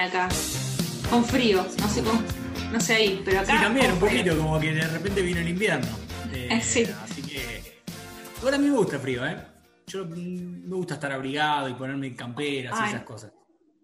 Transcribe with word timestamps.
acá. 0.00 0.28
Con 1.10 1.24
frío, 1.24 1.64
no 1.80 1.88
sé 1.88 2.02
cómo, 2.02 2.20
no 2.72 2.80
sé 2.80 2.94
ahí, 2.94 3.22
pero 3.24 3.40
acá. 3.40 3.56
Sí, 3.56 3.62
también, 3.62 3.92
un 3.92 3.98
frío. 3.98 4.10
poquito, 4.24 4.38
como 4.38 4.58
que 4.60 4.72
de 4.72 4.86
repente 4.88 5.22
vino 5.22 5.40
el 5.40 5.48
invierno. 5.48 5.86
Eh, 6.32 6.60
Sí. 6.62 6.84
Así 7.02 7.22
que. 7.22 7.80
Ahora 8.42 8.56
a 8.56 8.58
mí 8.58 8.66
me 8.68 8.76
gusta 8.76 8.96
el 8.96 9.02
frío, 9.02 9.26
¿eh? 9.26 9.36
Yo 9.86 10.04
me 10.06 10.76
gusta 10.76 10.94
estar 10.94 11.10
abrigado 11.12 11.68
y 11.68 11.74
ponerme 11.74 12.14
camperas 12.14 12.78
y 12.80 12.88
esas 12.88 13.02
cosas. 13.04 13.32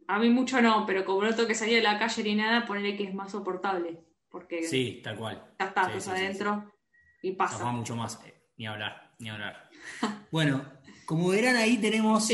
A 0.08 0.18
mí 0.18 0.28
mucho 0.28 0.60
no, 0.60 0.84
pero 0.84 1.04
como 1.04 1.22
no 1.22 1.34
tengo 1.34 1.48
que 1.48 1.54
salir 1.54 1.76
de 1.76 1.82
la 1.82 1.98
calle 1.98 2.22
ni 2.24 2.34
nada, 2.34 2.66
ponerle 2.66 2.96
que 2.96 3.04
es 3.04 3.14
más 3.14 3.30
soportable. 3.32 4.00
Porque 4.30 4.62
Sí, 4.64 5.00
tal 5.02 5.16
cual. 5.16 5.42
ya 5.58 5.66
está, 5.66 6.00
Sí, 6.00 6.10
adentro 6.10 6.70
y 7.22 7.32
pasa. 7.32 7.54
Zafaba 7.54 7.72
mucho 7.72 7.96
más. 7.96 8.20
eh, 8.26 8.34
Ni 8.58 8.66
hablar, 8.66 9.12
ni 9.18 9.30
hablar. 9.30 9.70
bueno, 10.30 10.64
como 11.06 11.28
verán 11.28 11.56
ahí 11.56 11.78
tenemos. 11.78 12.28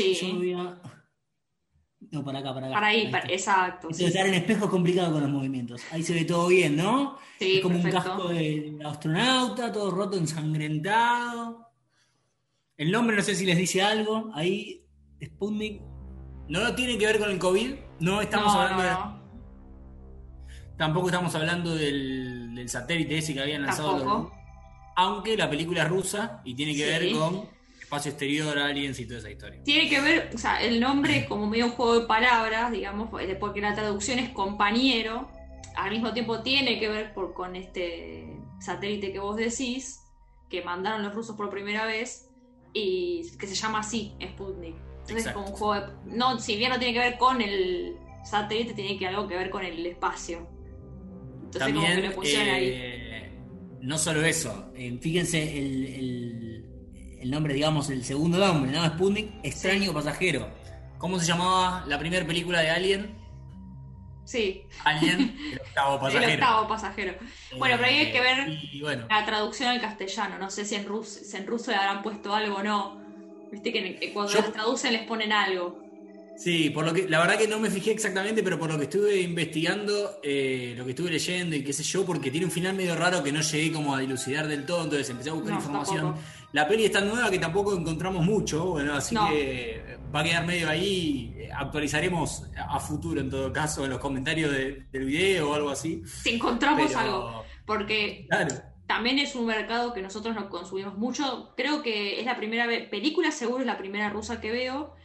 No, 2.11 2.23
para 2.23 2.39
acá, 2.39 2.53
para 2.53 2.67
acá. 2.67 2.73
Para 2.75 2.87
ahí, 2.87 3.07
para- 3.11 3.29
exacto. 3.31 3.89
Esto 3.89 3.99
sí, 4.03 4.05
estar 4.05 4.25
en 4.25 4.33
espejo 4.33 4.65
es 4.65 4.71
complicado 4.71 5.11
con 5.13 5.21
los 5.21 5.29
movimientos. 5.29 5.81
Ahí 5.91 6.01
se 6.01 6.13
ve 6.13 6.25
todo 6.25 6.47
bien, 6.47 6.75
¿no? 6.75 7.17
Sí, 7.39 7.57
es 7.57 7.61
como 7.61 7.75
un 7.77 7.83
casco 7.91 8.29
de 8.29 8.79
astronauta, 8.83 9.71
todo 9.71 9.91
roto, 9.91 10.17
ensangrentado. 10.17 11.67
El 12.77 12.91
nombre 12.91 13.15
no 13.15 13.21
sé 13.21 13.35
si 13.35 13.45
les 13.45 13.57
dice 13.57 13.81
algo. 13.83 14.31
Ahí, 14.33 14.85
Sputnik. 15.23 15.81
No 16.47 16.73
tiene 16.73 16.97
que 16.97 17.05
ver 17.05 17.19
con 17.19 17.29
el 17.29 17.37
COVID. 17.37 17.75
No 17.99 18.21
estamos 18.21 18.53
No, 18.53 18.59
hablando 18.61 18.83
no, 18.83 19.13
de-. 19.13 19.19
Tampoco 20.77 21.07
estamos 21.09 21.35
hablando 21.35 21.75
del, 21.75 22.55
del 22.55 22.69
satélite 22.69 23.17
ese 23.17 23.33
que 23.33 23.41
habían 23.41 23.63
lanzado. 23.63 24.03
Los- 24.03 24.31
Aunque 24.95 25.37
la 25.37 25.49
película 25.49 25.83
es 25.83 25.89
rusa 25.89 26.41
y 26.43 26.55
tiene 26.55 26.73
que 26.73 26.83
Sí. 26.83 26.89
ver 26.89 27.11
con 27.13 27.49
espacio 27.89 28.11
exterior, 28.11 28.55
aliens 28.59 28.99
y 28.99 29.07
toda 29.07 29.17
esa 29.19 29.31
historia. 29.31 29.63
Tiene 29.63 29.89
que 29.89 29.99
ver, 29.99 30.29
o 30.35 30.37
sea, 30.37 30.61
el 30.61 30.79
nombre 30.79 31.17
es 31.17 31.25
como 31.25 31.47
medio 31.47 31.65
un 31.65 31.71
juego 31.71 31.99
de 32.01 32.05
palabras, 32.05 32.71
digamos, 32.71 33.09
eh, 33.19 33.35
porque 33.39 33.61
la 33.61 33.73
traducción 33.73 34.19
es 34.19 34.29
compañero, 34.29 35.27
al 35.75 35.89
mismo 35.89 36.13
tiempo 36.13 36.41
tiene 36.43 36.79
que 36.79 36.87
ver 36.87 37.13
por- 37.15 37.33
con 37.33 37.55
este 37.55 38.37
satélite 38.59 39.11
que 39.11 39.17
vos 39.19 39.35
decís, 39.37 40.01
que 40.49 40.61
mandaron 40.61 41.01
los 41.01 41.15
rusos 41.15 41.35
por 41.35 41.49
primera 41.49 41.87
vez, 41.87 42.29
y 42.73 43.23
que 43.39 43.47
se 43.47 43.55
llama 43.55 43.79
así, 43.79 44.13
Sputnik. 44.23 44.75
Entonces 45.01 45.25
es 45.25 45.31
como 45.33 45.47
un 45.47 45.53
juego 45.53 45.73
de... 45.87 45.93
No, 46.15 46.37
si 46.39 46.57
bien 46.57 46.69
no 46.69 46.77
tiene 46.77 46.93
que 46.93 46.99
ver 46.99 47.17
con 47.17 47.41
el 47.41 47.95
satélite, 48.23 48.73
tiene 48.75 48.99
que 48.99 49.07
algo 49.07 49.27
que 49.27 49.35
ver 49.35 49.49
con 49.49 49.65
el 49.65 49.83
espacio. 49.87 50.47
Entonces 51.45 51.73
como 51.73 51.81
que 51.81 51.87
También, 51.87 52.01
le 52.03 52.11
pusieron 52.11 52.49
ahí. 52.53 52.71
eh, 52.71 53.31
no 53.81 53.97
solo 53.97 54.23
eso, 54.23 54.71
eh, 54.75 54.95
fíjense 55.01 55.57
el, 55.57 55.85
el- 55.87 56.58
el 57.21 57.31
nombre, 57.31 57.53
digamos, 57.53 57.89
el 57.89 58.03
segundo 58.03 58.37
nombre, 58.37 58.71
¿no? 58.71 58.85
Sputnik, 58.87 59.29
extraño 59.43 59.93
pasajero. 59.93 60.49
¿Cómo 60.97 61.19
se 61.19 61.25
llamaba 61.25 61.85
la 61.87 61.97
primera 61.99 62.25
película 62.25 62.59
de 62.61 62.69
Alien? 62.69 63.15
Sí, 64.25 64.63
Alien, 64.85 65.35
el 65.51 65.59
octavo 65.59 65.99
pasajero. 65.99 66.31
el 66.31 66.33
octavo 66.41 66.67
pasajero. 66.67 67.13
Bueno, 67.57 67.75
pero 67.77 67.87
ahí 67.89 67.97
hay 67.99 68.11
que 68.11 68.21
ver 68.21 68.47
Y 68.71 68.81
bueno, 68.81 69.07
La 69.09 69.25
traducción 69.25 69.69
al 69.69 69.81
castellano, 69.81 70.37
no 70.37 70.49
sé 70.51 70.65
si 70.65 70.75
en 70.75 70.85
ruso, 70.85 71.19
si 71.23 71.35
en 71.37 71.47
ruso 71.47 71.71
le 71.71 71.77
habrán 71.77 72.03
puesto 72.03 72.33
algo 72.33 72.57
o 72.57 72.63
no. 72.63 72.99
Viste 73.51 73.71
que 73.73 74.11
cuando 74.13 74.31
Yo- 74.33 74.41
las 74.41 74.53
traducen 74.53 74.93
les 74.93 75.07
ponen 75.07 75.31
algo. 75.31 75.81
sí, 76.35 76.69
por 76.69 76.85
lo 76.85 76.93
que, 76.93 77.09
la 77.09 77.19
verdad 77.19 77.37
que 77.39 77.47
no 77.47 77.59
me 77.59 77.71
fijé 77.71 77.91
exactamente, 77.91 78.43
pero 78.43 78.59
por 78.59 78.69
lo 78.71 78.77
que 78.77 78.83
estuve 78.83 79.19
investigando, 79.21 80.19
eh, 80.21 80.75
lo 80.77 80.85
que 80.85 80.91
estuve 80.91 81.09
leyendo 81.09 81.55
y 81.55 81.63
qué 81.63 81.73
sé 81.73 81.81
yo, 81.83 82.05
porque 82.05 82.29
tiene 82.29 82.45
un 82.45 82.51
final 82.51 82.75
medio 82.75 82.95
raro 82.95 83.23
que 83.23 83.31
no 83.31 83.41
llegué 83.41 83.71
como 83.73 83.95
a 83.95 83.99
dilucidar 83.99 84.47
del 84.47 84.65
todo, 84.67 84.83
entonces 84.83 85.09
empecé 85.09 85.31
a 85.31 85.33
buscar 85.33 85.53
No, 85.53 85.57
información. 85.59 85.97
tampoco. 86.13 86.23
La 86.51 86.67
peli 86.67 86.85
es 86.85 86.91
tan 86.91 87.07
nueva 87.07 87.29
que 87.29 87.37
tampoco 87.37 87.75
encontramos 87.77 88.25
mucho, 88.25 88.65
bueno, 88.71 88.95
así 88.95 89.13
No. 89.13 89.29
que 89.29 89.97
va 90.13 90.21
a 90.21 90.23
quedar 90.23 90.45
medio 90.47 90.67
ahí. 90.69 91.33
eh, 91.37 91.49
Actualizaremos 91.55 92.45
a 92.57 92.79
futuro 92.79 93.21
en 93.21 93.29
todo 93.29 93.51
caso 93.53 93.83
en 93.85 93.91
los 93.91 93.99
comentarios 93.99 94.51
de- 94.51 94.85
del 94.91 95.05
video 95.05 95.51
o 95.51 95.53
algo 95.53 95.69
así. 95.69 96.01
Si 96.05 96.29
encontramos 96.31 96.87
Pero, 96.87 96.99
algo. 96.99 97.43
Porque 97.65 98.25
Claro, 98.29 98.55
también 98.87 99.19
es 99.19 99.35
un 99.35 99.45
mercado 99.45 99.93
que 99.93 100.01
nosotros 100.01 100.33
no 100.35 100.49
consumimos 100.49 100.97
mucho. 100.97 101.53
Creo 101.55 101.83
que 101.83 102.19
es 102.19 102.25
la 102.25 102.35
primera 102.37 102.65
vez, 102.65 102.89
película 102.89 103.29
seguro 103.31 103.59
es 103.59 103.67
la 103.67 103.77
primera 103.77 104.09
rusa 104.09 104.41
que 104.41 104.51
veo. 104.51 104.95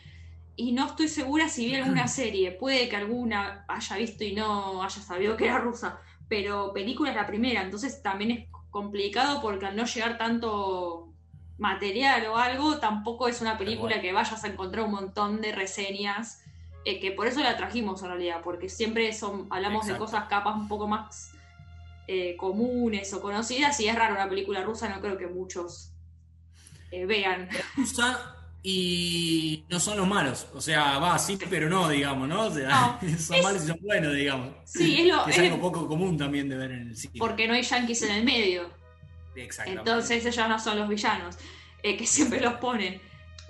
Y 0.57 0.73
no 0.73 0.87
estoy 0.87 1.09
segura 1.09 1.49
si 1.49 1.67
vi 1.67 1.75
alguna 1.75 2.07
serie. 2.09 2.53
Puede 2.53 2.89
que 2.89 2.97
alguna 2.97 3.65
haya 3.69 3.97
visto 3.97 4.25
y 4.25 4.35
no 4.35 4.83
haya 4.83 5.03
sabido 5.03 5.37
que 5.37 5.45
era 5.47 5.59
rusa. 5.59 5.99
Pero 6.29 6.73
película 6.73 7.11
es 7.11 7.17
la 7.17 7.27
primera. 7.27 7.61
Entonces 7.63 8.01
también 8.03 8.31
es 8.31 8.49
complicado 8.71 9.43
porque 9.43 9.67
al 9.67 9.77
no 9.77 9.85
llegar 9.85 10.17
tanto 10.17 11.13
material 11.59 12.27
o 12.27 12.37
algo, 12.37 12.79
tampoco 12.79 13.29
es 13.29 13.41
una 13.41 13.57
película 13.59 14.01
que 14.01 14.13
vayas 14.13 14.43
a 14.45 14.49
encontrar 14.49 14.85
un 14.87 14.93
montón 14.93 15.41
de 15.41 15.53
reseñas. 15.53 16.41
eh, 16.87 17.01
que 17.01 17.13
por 17.13 17.27
eso 17.27 17.41
la 17.41 17.57
trajimos 17.57 18.03
en 18.03 18.09
realidad. 18.09 18.41
Porque 18.45 18.69
siempre 18.69 19.11
son, 19.15 19.47
hablamos 19.51 19.87
de 19.87 19.97
cosas 19.97 20.25
capas 20.29 20.55
un 20.57 20.69
poco 20.69 20.87
más 20.87 21.33
eh, 22.09 22.37
comunes 22.37 23.13
o 23.15 23.23
conocidas. 23.23 23.81
Y 23.81 23.89
es 23.89 23.95
raro 23.95 24.15
una 24.15 24.29
película 24.29 24.63
rusa, 24.63 24.89
no 24.91 25.01
creo 25.01 25.17
que 25.17 25.27
muchos 25.27 25.93
eh, 26.91 27.07
vean. 27.07 27.49
rusa 27.77 28.37
y 28.63 29.65
no 29.71 29.79
son 29.81 29.97
los 29.97 30.07
malos. 30.07 30.47
O 30.55 30.61
sea, 30.61 30.99
va 30.99 31.15
así, 31.15 31.39
pero 31.49 31.69
no, 31.71 31.89
digamos, 31.89 32.29
¿no? 32.29 32.47
O 32.47 32.51
sea, 32.51 32.69
No, 33.01 33.09
son 33.19 33.37
es- 33.37 33.43
malos 33.43 33.65
y 33.65 33.69
son 33.69 33.79
buenos, 33.81 34.15
digamos. 34.15 34.51
Sí, 34.65 35.01
es 35.01 35.07
lo- 35.07 35.25
Que 35.25 35.31
es 35.31 35.39
es- 35.39 35.45
algo 35.45 35.61
poco 35.63 35.87
común 35.89 36.19
también 36.19 36.49
de 36.51 36.57
ver 36.57 36.73
en 36.73 36.89
el 36.89 36.97
cine. 36.97 37.15
Porque 37.19 37.47
no 37.49 37.55
hay 37.55 37.63
yankees 37.63 38.03
en 38.03 38.11
el 38.11 38.25
medio. 38.25 38.69
Entonces 39.67 40.25
ellos 40.25 40.49
no 40.49 40.59
son 40.59 40.79
los 40.79 40.89
villanos, 40.89 41.37
eh, 41.83 41.97
que 41.97 42.07
siempre 42.07 42.41
los 42.41 42.55
ponen. 42.55 43.01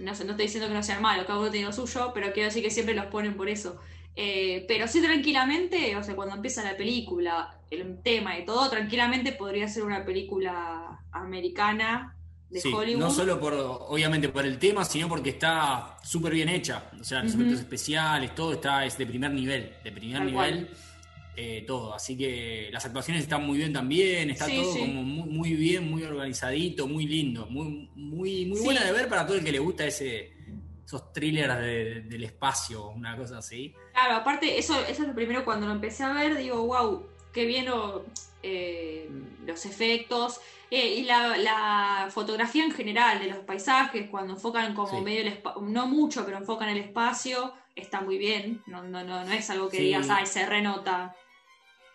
No 0.00 0.14
sé, 0.14 0.24
no 0.24 0.32
estoy 0.32 0.46
diciendo 0.46 0.68
que 0.68 0.74
no 0.74 0.82
sean 0.82 1.00
malos, 1.02 1.24
cada 1.26 1.38
uno 1.38 1.50
tiene 1.50 1.66
lo 1.66 1.72
suyo, 1.72 2.10
pero 2.12 2.32
quiero 2.32 2.48
decir 2.48 2.62
que 2.62 2.70
siempre 2.70 2.94
los 2.94 3.06
ponen 3.06 3.34
por 3.36 3.48
eso. 3.48 3.80
Eh, 4.16 4.64
pero 4.68 4.86
sí 4.88 5.00
tranquilamente, 5.02 5.96
o 5.96 6.02
sea, 6.02 6.14
cuando 6.14 6.34
empieza 6.36 6.62
la 6.62 6.76
película, 6.76 7.58
el 7.70 8.00
tema 8.02 8.38
y 8.38 8.44
todo, 8.44 8.68
tranquilamente 8.70 9.32
podría 9.32 9.68
ser 9.68 9.82
una 9.84 10.04
película 10.04 11.00
americana 11.12 12.14
de 12.50 12.60
Sí, 12.60 12.72
Hollywood. 12.72 13.00
no 13.00 13.10
solo 13.10 13.40
por, 13.40 13.54
obviamente, 13.54 14.28
por 14.28 14.46
el 14.46 14.58
tema, 14.58 14.84
sino 14.84 15.08
porque 15.08 15.30
está 15.30 15.96
súper 16.02 16.32
bien 16.34 16.48
hecha. 16.48 16.84
O 17.00 17.04
sea, 17.04 17.22
los 17.22 17.32
Ujú. 17.32 17.42
efectos 17.42 17.60
especiales, 17.60 18.34
todo 18.34 18.52
está 18.52 18.84
es 18.84 18.96
de 18.96 19.06
primer 19.06 19.32
nivel. 19.32 19.72
De 19.82 19.90
primer 19.90 20.18
Tal 20.18 20.26
nivel, 20.26 20.70
eh, 21.36 21.64
todo. 21.66 21.94
Así 21.94 22.16
que 22.16 22.68
las 22.72 22.84
actuaciones 22.84 23.22
están 23.24 23.44
muy 23.46 23.58
bien 23.58 23.72
también. 23.72 24.30
Está 24.30 24.46
Sí, 24.46 24.56
todo 24.56 24.72
sí. 24.72 24.78
como 24.80 25.02
muy, 25.02 25.28
muy 25.28 25.52
bien, 25.54 25.90
muy 25.90 26.02
organizadito, 26.02 26.86
muy 26.86 27.06
lindo. 27.06 27.46
Muy, 27.46 27.88
muy, 27.94 28.46
muy 28.46 28.58
Sí. 28.58 28.64
buena 28.64 28.84
de 28.84 28.92
ver 28.92 29.08
para 29.08 29.26
todo 29.26 29.36
el 29.36 29.44
que 29.44 29.52
le 29.52 29.58
gusta 29.58 29.86
ese 29.86 30.32
esos 30.86 31.12
thrillers 31.14 31.56
de- 31.60 32.00
del 32.02 32.24
espacio, 32.24 32.88
una 32.90 33.16
cosa 33.16 33.38
así. 33.38 33.74
Claro, 33.94 34.16
aparte, 34.16 34.58
eso, 34.58 34.78
eso 34.84 35.00
es 35.02 35.08
lo 35.08 35.14
primero 35.14 35.42
cuando 35.44 35.66
lo 35.66 35.72
empecé 35.72 36.04
a 36.04 36.12
ver, 36.12 36.36
digo, 36.36 36.62
wow, 36.66 37.06
qué 37.32 37.46
bien 37.46 37.64
lo- 37.64 38.04
eh, 38.42 39.08
los 39.46 39.64
efectos 39.64 40.40
eh, 40.70 40.96
y 40.96 41.04
la, 41.04 41.36
la 41.38 42.08
fotografía 42.10 42.64
en 42.64 42.72
general 42.72 43.18
de 43.18 43.28
los 43.28 43.38
paisajes, 43.38 44.08
cuando 44.10 44.34
enfocan 44.34 44.74
como 44.74 45.00
medio 45.00 45.22
el 45.22 45.40
no 45.62 45.86
mucho, 45.86 46.24
pero 46.26 46.36
enfocan 46.36 46.68
el 46.68 46.78
espacio, 46.78 47.54
está 47.74 48.02
muy 48.02 48.18
bien, 48.18 48.62
no, 48.66 48.82
no, 48.82 49.02
no, 49.04 49.24
no 49.24 49.32
es 49.32 49.48
algo 49.50 49.68
que 49.70 49.80
digas, 49.80 50.08
ay, 50.10 50.26
se 50.26 50.44
renota. 50.46 51.16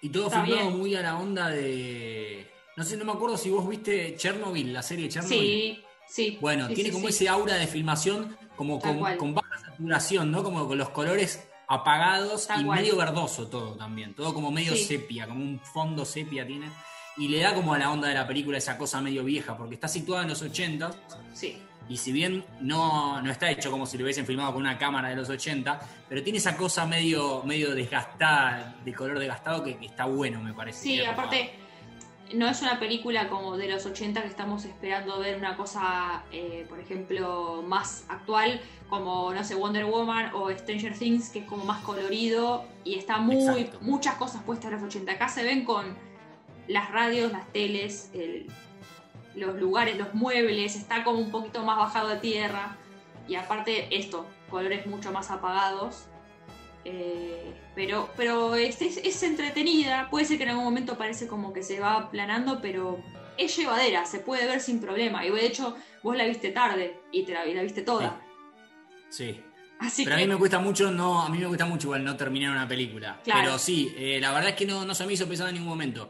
Y 0.02 0.10
todo 0.10 0.28
Está 0.28 0.44
filmado 0.44 0.68
bien. 0.68 0.80
muy 0.80 0.96
a 0.96 1.02
la 1.02 1.18
onda 1.18 1.50
de. 1.50 2.50
No 2.78 2.84
sé, 2.84 2.96
no 2.98 3.06
me 3.06 3.12
acuerdo 3.12 3.38
si 3.38 3.50
vos 3.50 3.68
viste 3.68 4.16
Chernobyl, 4.16 4.72
la 4.74 4.82
serie 4.82 5.10
Chernobyl. 5.10 5.38
Sí, 5.40 5.84
sí. 6.08 6.38
Bueno, 6.40 6.68
sí, 6.70 6.74
tiene 6.76 6.90
sí, 6.90 6.94
como 6.96 7.08
sí. 7.08 7.14
ese 7.14 7.30
aura 7.30 7.56
de 7.56 7.68
filmación 7.68 8.38
como 8.56 8.80
Tal 8.80 8.92
con, 8.92 9.00
cual. 9.00 9.18
con 9.18 9.34
baja 9.36 9.60
saturación, 9.60 10.32
¿no? 10.32 10.44
Como 10.44 10.68
con 10.68 10.78
los 10.78 10.90
colores 10.90 11.46
apagados 11.68 12.48
Tal 12.48 12.62
y 12.62 12.66
cual. 12.66 12.80
medio 12.80 12.96
verdoso 12.96 13.48
todo 13.48 13.76
también. 13.76 14.14
Todo 14.14 14.34
como 14.34 14.52
medio 14.52 14.76
sepia, 14.76 15.28
como 15.28 15.42
un 15.44 15.60
fondo 15.60 16.06
sepia 16.06 16.46
tiene. 16.48 16.70
Y 17.18 17.28
le 17.28 17.40
da 17.42 17.54
como 17.54 17.74
a 17.74 17.78
la 17.78 17.92
onda 17.92 18.08
de 18.08 18.14
la 18.14 18.26
película 18.26 18.58
esa 18.58 18.78
cosa 18.78 19.02
medio 19.02 19.26
vieja, 19.26 19.58
porque 19.58 19.76
está 19.76 19.90
situada 19.90 20.24
en 20.24 20.30
los 20.30 20.42
80 20.42 20.92
Sí, 21.34 21.58
y 21.90 21.98
si 21.98 22.12
bien 22.12 22.46
no, 22.62 23.22
no 23.22 23.32
está 23.32 23.50
hecho 23.50 23.72
como 23.72 23.86
si 23.88 23.98
lo 23.98 24.04
hubiesen 24.04 24.26
filmado 24.26 24.54
con 24.54 24.62
una 24.62 24.78
cámara 24.78 25.10
de 25.10 25.16
los 25.16 25.28
80, 25.30 25.80
pero 26.08 26.24
tiene 26.24 26.38
esa 26.38 26.56
cosa 26.56 26.86
medio, 26.86 27.42
medio 27.44 27.74
desgastada, 27.76 28.76
de 28.86 28.94
color 28.94 29.18
desgastado, 29.20 29.64
que, 29.64 29.76
que 29.78 29.88
está 29.88 30.06
bueno, 30.06 30.40
me 30.42 30.54
parece. 30.54 30.80
Sí, 30.84 31.04
aparte, 31.04 31.52
no 32.36 32.48
es 32.48 32.62
una 32.62 32.80
película 32.80 33.28
como 33.28 33.58
de 33.58 33.68
los 33.68 33.88
80 33.88 34.22
que 34.22 34.28
estamos 34.28 34.64
esperando 34.66 35.18
ver 35.20 35.38
una 35.38 35.58
cosa, 35.58 36.24
eh, 36.32 36.64
por 36.70 36.80
ejemplo, 36.80 37.64
más 37.66 38.06
actual, 38.08 38.62
como, 38.88 39.34
no 39.34 39.44
sé, 39.44 39.56
Wonder 39.56 39.86
Woman 39.86 40.32
o 40.36 40.52
Stranger 40.52 40.94
Things, 40.98 41.30
que 41.30 41.40
es 41.40 41.46
como 41.46 41.66
más 41.66 41.82
colorido 41.84 42.66
y 42.84 42.96
está 43.00 43.18
muy, 43.18 43.38
Exacto. 43.38 43.80
muchas 43.82 44.14
cosas 44.16 44.44
puestas 44.44 44.72
en 44.72 44.74
los 44.80 44.84
80. 44.84 45.12
Acá 45.14 45.28
se 45.28 45.44
ven 45.44 45.66
con 45.66 45.96
las 46.68 46.92
radios, 46.92 47.32
las 47.32 47.52
teles, 47.52 48.12
el- 48.14 48.46
los 49.40 49.56
lugares, 49.60 49.98
los 49.98 50.14
muebles, 50.14 50.76
está 50.76 51.04
como 51.04 51.20
un 51.20 51.32
poquito 51.32 51.64
más 51.64 51.78
bajado 51.78 52.10
a 52.10 52.20
tierra. 52.22 52.78
Y 53.28 53.36
aparte 53.36 53.88
esto, 53.96 54.26
colores 54.50 54.86
mucho 54.86 55.12
más 55.12 55.32
apagados. 55.32 56.06
Eh, 56.86 57.54
pero 57.76 58.10
pero 58.16 58.56
es, 58.56 58.82
es- 58.82 58.98
es 58.98 59.24
entretenida. 59.24 60.10
Puede 60.10 60.26
ser 60.26 60.38
que 60.38 60.44
en 60.44 60.50
algún 60.50 60.64
momento 60.66 60.98
parece 60.98 61.28
como 61.28 61.52
que 61.54 61.62
se 61.64 61.80
va 61.80 61.96
aplanando, 61.96 62.62
pero 62.62 63.00
es 63.38 63.56
llevadera, 63.58 64.06
se 64.06 64.20
puede 64.20 64.46
ver 64.48 64.62
sin 64.62 64.80
problema. 64.80 65.26
Y 65.26 65.30
de 65.32 65.46
hecho, 65.46 65.76
vos 66.04 66.16
la 66.16 66.26
viste 66.26 66.50
tarde 66.52 67.00
y 67.12 67.24
te 67.24 67.34
la, 67.34 67.46
y 67.46 67.54
la 67.54 67.62
viste 67.64 67.82
toda. 67.82 68.22
Sí. 69.10 69.42
Así 69.80 70.04
Pero 70.04 70.18
a 70.18 70.20
mí 70.20 70.28
me 70.28 70.36
cuesta 70.36 70.60
mucho, 70.60 70.92
no, 70.92 71.22
a 71.22 71.30
mí 71.30 71.38
me 71.38 71.48
cuesta 71.48 71.66
mucho 71.66 71.88
igual 71.88 72.04
no 72.04 72.18
terminar 72.18 72.52
una 72.52 72.68
película. 72.68 73.22
Claro. 73.24 73.40
Pero 73.42 73.60
sí, 73.60 73.94
eh, 73.98 74.20
la 74.20 74.34
verdad 74.34 74.50
es 74.50 74.56
que 74.58 74.66
no, 74.66 74.84
no 74.84 74.94
se 74.94 75.06
me 75.06 75.14
hizo 75.14 75.26
pesado 75.26 75.48
en 75.50 75.56
ningún 75.56 75.70
momento. 75.70 76.10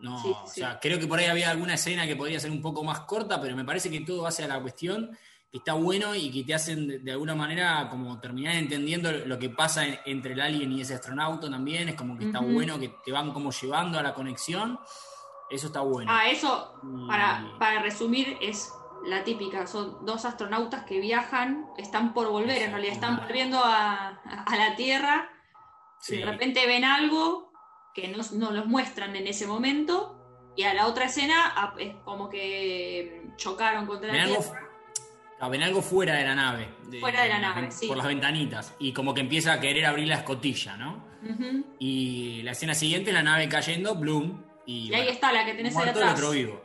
No, 0.00 0.18
Sí, 0.20 0.28
sí, 0.28 0.34
o 0.42 0.46
sí. 0.46 0.60
sea, 0.60 0.78
creo 0.80 0.98
que 0.98 1.06
por 1.06 1.18
ahí 1.18 1.26
había 1.26 1.50
alguna 1.50 1.74
escena 1.74 2.06
que 2.06 2.16
podría 2.16 2.38
ser 2.40 2.50
un 2.50 2.60
poco 2.60 2.82
más 2.84 3.00
corta, 3.00 3.40
pero 3.40 3.56
me 3.56 3.64
parece 3.64 3.90
que 3.90 4.00
todo 4.00 4.26
hace 4.26 4.44
a 4.44 4.48
la 4.48 4.60
cuestión 4.60 5.16
que 5.50 5.58
está 5.58 5.72
bueno 5.74 6.14
y 6.14 6.30
que 6.32 6.42
te 6.44 6.52
hacen 6.52 7.04
de, 7.04 7.12
alguna 7.12 7.34
manera 7.36 7.88
como 7.88 8.18
terminar 8.20 8.56
entendiendo 8.56 9.10
lo 9.12 9.38
que 9.38 9.50
pasa 9.50 9.86
en- 9.86 9.98
entre 10.04 10.32
el 10.32 10.40
alien 10.40 10.72
y 10.72 10.80
ese 10.80 10.94
astronauta 10.94 11.48
también. 11.48 11.88
Es 11.88 11.94
como 11.94 12.18
que 12.18 12.24
está 12.26 12.40
Ujú. 12.40 12.52
bueno, 12.54 12.78
que 12.78 12.88
te 13.04 13.12
van 13.12 13.32
como 13.32 13.50
llevando 13.52 13.98
a 13.98 14.02
la 14.02 14.14
conexión. 14.14 14.78
Eso 15.50 15.68
está 15.68 15.80
bueno. 15.80 16.10
ah, 16.12 16.28
eso, 16.28 16.74
Y- 16.82 17.06
para, 17.06 17.52
para 17.60 17.80
resumir, 17.82 18.36
es 18.40 18.72
la 19.06 19.22
típica. 19.22 19.66
Son 19.68 20.04
dos 20.04 20.24
astronautas 20.24 20.84
que 20.84 20.98
viajan, 20.98 21.66
están 21.78 22.14
por 22.14 22.28
volver, 22.30 22.60
en 22.62 22.72
realidad 22.72 22.94
están 22.94 23.16
volviendo 23.18 23.60
a, 23.62 24.08
a 24.46 24.56
la 24.56 24.74
Tierra. 24.74 25.30
Sí. 26.00 26.16
De 26.16 26.24
repente 26.26 26.66
ven 26.66 26.84
algo 26.84 27.52
que 27.94 28.08
no, 28.08 28.18
no 28.32 28.50
los 28.50 28.66
muestran 28.66 29.14
en 29.16 29.26
ese 29.26 29.46
momento. 29.46 30.20
Y 30.56 30.64
a 30.64 30.74
la 30.74 30.86
otra 30.86 31.06
escena 31.06 31.72
es 31.78 31.94
como 32.04 32.28
que 32.28 33.26
chocaron 33.36 33.86
contra 33.86 34.12
Ven 34.12 34.16
la 34.18 34.24
algo, 34.24 34.42
Tierra. 34.42 34.68
ah, 35.40 35.48
ven 35.48 35.62
algo 35.62 35.82
fuera 35.82 36.14
de 36.14 36.24
la 36.24 36.34
nave. 36.34 36.68
Fuera 37.00 37.22
de 37.22 37.28
la 37.28 37.38
nave, 37.40 37.70
sí. 37.72 37.86
Por 37.88 37.96
las 37.96 38.06
ventanitas. 38.06 38.74
Y 38.78 38.92
como 38.92 39.14
que 39.14 39.20
empieza 39.20 39.52
a 39.52 39.60
querer 39.60 39.86
abrir 39.86 40.06
la 40.08 40.16
escotilla, 40.16 40.76
¿no? 40.76 41.04
Y 41.78 42.42
la 42.42 42.52
escena 42.52 42.74
siguiente, 42.74 43.12
la 43.12 43.22
nave 43.22 43.48
cayendo, 43.48 43.94
Bloom. 43.94 44.42
Y, 44.66 44.90
Y 44.90 44.94
ahí 44.94 45.08
está 45.08 45.32
la 45.32 45.44
que 45.44 45.54
tenés 45.54 45.72
muerto 45.74 45.98
el 45.98 46.04
atrás. 46.04 46.18
otro 46.20 46.30
vivo. 46.32 46.62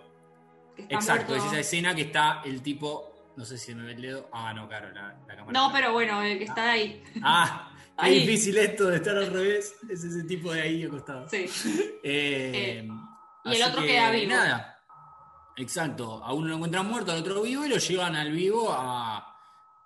Exacto, 0.77 1.29
muerto. 1.29 1.35
es 1.35 1.51
esa 1.51 1.59
escena 1.59 1.95
que 1.95 2.03
está 2.03 2.41
el 2.45 2.61
tipo. 2.61 3.05
No 3.35 3.45
sé 3.45 3.57
si 3.57 3.73
me 3.73 3.83
ve 3.85 3.93
el 3.93 4.01
dedo. 4.01 4.29
Ah, 4.33 4.53
no, 4.53 4.67
claro, 4.67 4.89
la, 4.91 5.15
la 5.27 5.35
cámara. 5.35 5.51
No, 5.51 5.71
pero 5.71 5.93
bueno, 5.93 6.21
el 6.21 6.37
que 6.37 6.43
está 6.43 6.71
ahí. 6.71 7.01
Ah, 7.23 7.68
Ahí. 7.99 8.19
difícil 8.19 8.57
esto 8.57 8.87
de 8.87 8.97
estar 8.97 9.17
al 9.17 9.27
revés. 9.27 9.75
Es 9.89 10.03
ese 10.03 10.23
tipo 10.23 10.51
de 10.53 10.61
ahí 10.61 10.83
acostado. 10.83 11.27
Sí. 11.29 11.45
Eh, 12.03 12.87
y 13.45 13.55
el 13.55 13.63
otro 13.63 13.81
que, 13.81 13.87
queda 13.87 14.11
vivo. 14.11 14.31
Nada. 14.31 14.79
Exacto. 15.57 16.23
A 16.23 16.33
uno 16.33 16.47
lo 16.49 16.55
encuentran 16.55 16.87
muerto, 16.87 17.11
al 17.11 17.19
otro 17.19 17.41
vivo 17.41 17.65
y 17.65 17.69
lo 17.69 17.77
llevan 17.77 18.15
al 18.15 18.31
vivo 18.31 18.71
a 18.71 19.25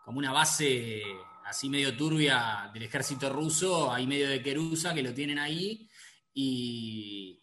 como 0.05 0.19
una 0.19 0.31
base 0.31 1.01
así 1.45 1.69
medio 1.69 1.95
turbia 1.95 2.69
del 2.73 2.83
ejército 2.83 3.29
ruso, 3.31 3.91
ahí 3.91 4.05
medio 4.05 4.29
de 4.29 4.41
Kerusa, 4.41 4.93
que 4.93 5.01
lo 5.03 5.13
tienen 5.13 5.39
ahí 5.39 5.87
y, 6.33 7.39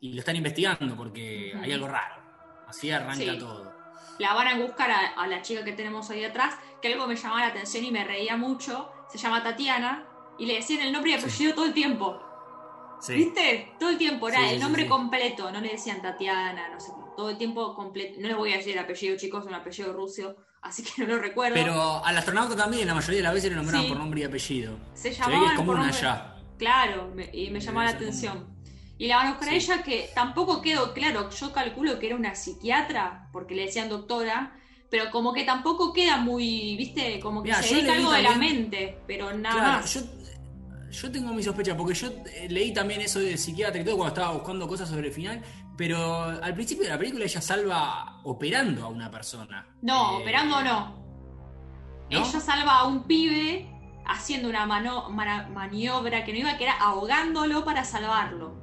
y 0.00 0.12
lo 0.12 0.18
están 0.20 0.36
investigando 0.36 0.96
porque 0.96 1.52
hay 1.60 1.72
algo 1.72 1.88
raro. 1.88 2.22
Así 2.68 2.90
arranca 2.90 3.32
Sí. 3.32 3.38
todo. 3.38 3.72
La 4.18 4.34
van 4.34 4.48
a 4.48 4.58
buscar 4.58 4.90
a, 4.90 5.06
a 5.14 5.26
la 5.26 5.42
chica 5.42 5.64
que 5.64 5.72
tenemos 5.72 6.08
ahí 6.10 6.24
atrás, 6.24 6.54
que 6.80 6.92
algo 6.92 7.06
me 7.06 7.16
llamaba 7.16 7.40
la 7.40 7.46
atención 7.48 7.84
y 7.84 7.90
me 7.90 8.04
reía 8.04 8.36
mucho. 8.36 8.90
Se 9.12 9.18
llama 9.18 9.42
Tatiana 9.42 10.06
y 10.38 10.46
le 10.46 10.54
decían 10.54 10.80
el 10.80 10.92
nombre 10.92 11.10
y 11.10 11.14
apellido 11.14 11.54
todo 11.54 11.66
el 11.66 11.74
tiempo. 11.74 12.18
Sí. 13.00 13.14
¿Viste? 13.14 13.72
Todo 13.78 13.90
el 13.90 13.98
tiempo 13.98 14.28
era 14.28 14.38
Sí, 14.38 14.54
el 14.54 14.60
nombre 14.60 14.88
completo, 14.88 15.50
no 15.50 15.60
le 15.60 15.70
decían 15.70 16.00
Tatiana, 16.00 16.68
no 16.72 16.80
sé 16.80 16.92
qué. 16.96 17.02
Todo 17.16 17.30
el 17.30 17.36
tiempo 17.38 17.74
completo. 17.74 18.20
No 18.20 18.28
les 18.28 18.36
voy 18.36 18.52
a 18.52 18.56
decir 18.56 18.72
el 18.72 18.78
apellido, 18.78 19.16
chicos, 19.16 19.42
es 19.42 19.48
un 19.48 19.54
apellido 19.54 19.92
ruso, 19.92 20.36
así 20.62 20.82
que 20.82 21.02
no 21.02 21.08
lo 21.08 21.18
recuerdo. 21.20 21.54
Pero 21.54 22.04
al 22.04 22.16
astronauta 22.16 22.56
también, 22.56 22.86
la 22.86 22.94
mayoría 22.94 23.18
de 23.18 23.22
las 23.24 23.34
veces 23.34 23.50
lo 23.50 23.56
nombraban 23.56 23.88
por 23.88 23.98
nombre 23.98 24.20
y 24.20 24.24
apellido. 24.24 24.78
se 24.94 25.12
Se 25.12 25.20
llamaban 25.20 25.44
es 25.44 25.50
común 25.52 25.66
por 25.66 25.76
nombre- 25.84 25.96
allá. 25.98 26.36
Claro, 26.58 27.10
me- 27.14 27.24
y 27.32 27.46
me 27.50 27.58
Debe 27.58 27.60
llamaba 27.60 27.84
la 27.90 27.96
atención. 27.96 28.46
Y 28.98 29.08
la 29.08 29.16
van 29.16 29.26
a 29.26 29.30
buscar 29.30 29.48
a 29.48 29.50
Sí. 29.50 29.56
ella 29.56 29.82
que 29.82 30.10
tampoco 30.14 30.62
quedó 30.62 30.94
claro, 30.94 31.28
yo 31.28 31.52
calculo 31.52 31.98
que 31.98 32.06
era 32.06 32.14
una 32.16 32.34
psiquiatra, 32.36 33.28
porque 33.32 33.56
le 33.56 33.62
decían 33.66 33.88
doctora, 33.88 34.56
pero 34.92 35.10
como 35.10 35.32
que 35.32 35.44
tampoco 35.44 35.90
queda 35.90 36.18
muy, 36.18 36.76
viste, 36.76 37.18
como 37.18 37.42
que 37.42 37.48
Mirá, 37.48 37.62
se 37.62 37.76
dedica 37.76 37.94
algo 37.94 38.12
de 38.12 38.22
la 38.22 38.34
mente, 38.36 38.98
pero 39.06 39.32
nada 39.32 39.54
Claro, 39.56 39.80
más. 39.80 39.94
yo, 39.94 40.00
yo 40.90 41.10
tengo 41.10 41.32
mi 41.32 41.42
sospecha, 41.42 41.74
porque 41.74 41.94
yo 41.94 42.08
eh, 42.26 42.46
leí 42.50 42.74
también 42.74 43.00
eso 43.00 43.18
de 43.18 43.38
psiquiatra 43.38 43.80
y 43.80 43.84
todo 43.86 43.96
cuando 43.96 44.14
estaba 44.14 44.34
buscando 44.34 44.68
cosas 44.68 44.90
sobre 44.90 45.08
el 45.08 45.14
final, 45.14 45.40
pero 45.78 46.24
al 46.24 46.54
principio 46.54 46.84
de 46.84 46.90
la 46.90 46.98
película 46.98 47.24
ella 47.24 47.40
salva 47.40 48.20
operando 48.24 48.84
a 48.84 48.88
una 48.88 49.10
persona. 49.10 49.66
No, 49.80 50.18
Eh, 50.18 50.22
operando 50.22 50.62
no. 50.62 50.80
¿no? 50.90 51.02
Ella 52.10 52.40
salva 52.40 52.80
a 52.80 52.84
un 52.86 53.04
pibe 53.04 53.70
haciendo 54.04 54.50
una 54.50 54.66
mano- 54.66 55.08
mara- 55.08 55.48
maniobra 55.48 56.22
que 56.26 56.32
no 56.34 56.38
iba, 56.40 56.58
que 56.58 56.64
era 56.64 56.74
ahogándolo 56.78 57.64
para 57.64 57.82
salvarlo. 57.84 58.60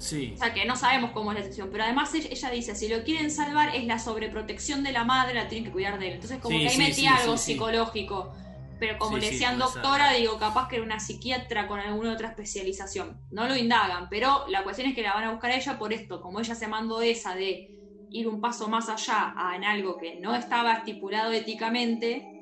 Sí. 0.00 0.34
O 0.34 0.38
sea 0.44 0.54
que 0.54 0.64
no 0.64 0.76
sabemos 0.76 1.10
cómo 1.12 1.32
es 1.32 1.36
la 1.38 1.42
situación, 1.44 1.70
pero 1.70 1.84
además 1.84 2.14
ella, 2.14 2.50
dice, 2.50 2.74
si 2.74 2.88
lo 2.88 3.04
quieren 3.04 3.30
salvar 3.30 3.74
es 3.76 3.84
la 3.86 3.98
sobreprotección 3.98 4.82
de 4.82 4.92
la 4.92 5.04
madre, 5.04 5.34
la 5.34 5.48
tienen 5.48 5.66
que 5.66 5.72
cuidar 5.72 5.98
de 5.98 6.08
él. 6.08 6.14
Entonces 6.14 6.40
como 6.40 6.56
Sí, 6.56 6.62
que 6.62 6.68
ahí 6.70 6.76
sí, 6.76 6.82
metía 6.88 7.10
sí, 7.16 7.22
algo 7.22 7.36
psicológico. 7.36 8.32
Pero 8.78 8.98
como 8.98 9.18
le 9.18 9.26
decían 9.26 9.58
doctora, 9.58 10.12
digo, 10.14 10.38
capaz 10.38 10.68
que 10.68 10.76
era 10.76 10.84
una 10.84 11.00
psiquiatra 11.00 11.68
con 11.68 11.80
alguna 11.80 12.12
otra 12.14 12.28
especialización. 12.30 13.20
No 13.30 13.46
lo 13.46 13.54
indagan, 13.56 14.08
pero 14.08 14.44
la 14.48 14.64
cuestión 14.64 14.88
es 14.88 14.94
que 14.94 15.02
la 15.02 15.12
van 15.14 15.24
a 15.24 15.32
buscar 15.32 15.50
a 15.50 15.56
ella 15.56 15.78
por 15.78 15.92
esto. 15.92 16.20
Como 16.22 16.40
ella 16.40 16.54
se 16.54 16.66
mandó 16.68 17.02
esa 17.02 17.34
de 17.34 17.70
ir 18.10 18.26
un 18.28 18.40
paso 18.40 18.68
más 18.68 18.88
allá 18.88 19.34
a- 19.36 19.54
en 19.56 19.64
algo 19.64 19.98
que 19.98 20.18
no 20.20 20.34
estaba 20.34 20.72
estipulado 20.74 21.30
éticamente, 21.32 22.32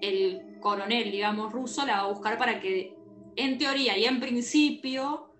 el 0.00 0.48
coronel, 0.58 1.10
digamos, 1.10 1.52
ruso 1.52 1.84
la 1.86 1.96
va 1.96 2.00
a 2.08 2.12
buscar 2.12 2.38
para 2.38 2.60
que, 2.60 3.00
en 3.36 3.58
teoría 3.58 3.96
y 3.98 4.04
en 4.04 4.20
principio, 4.20 5.33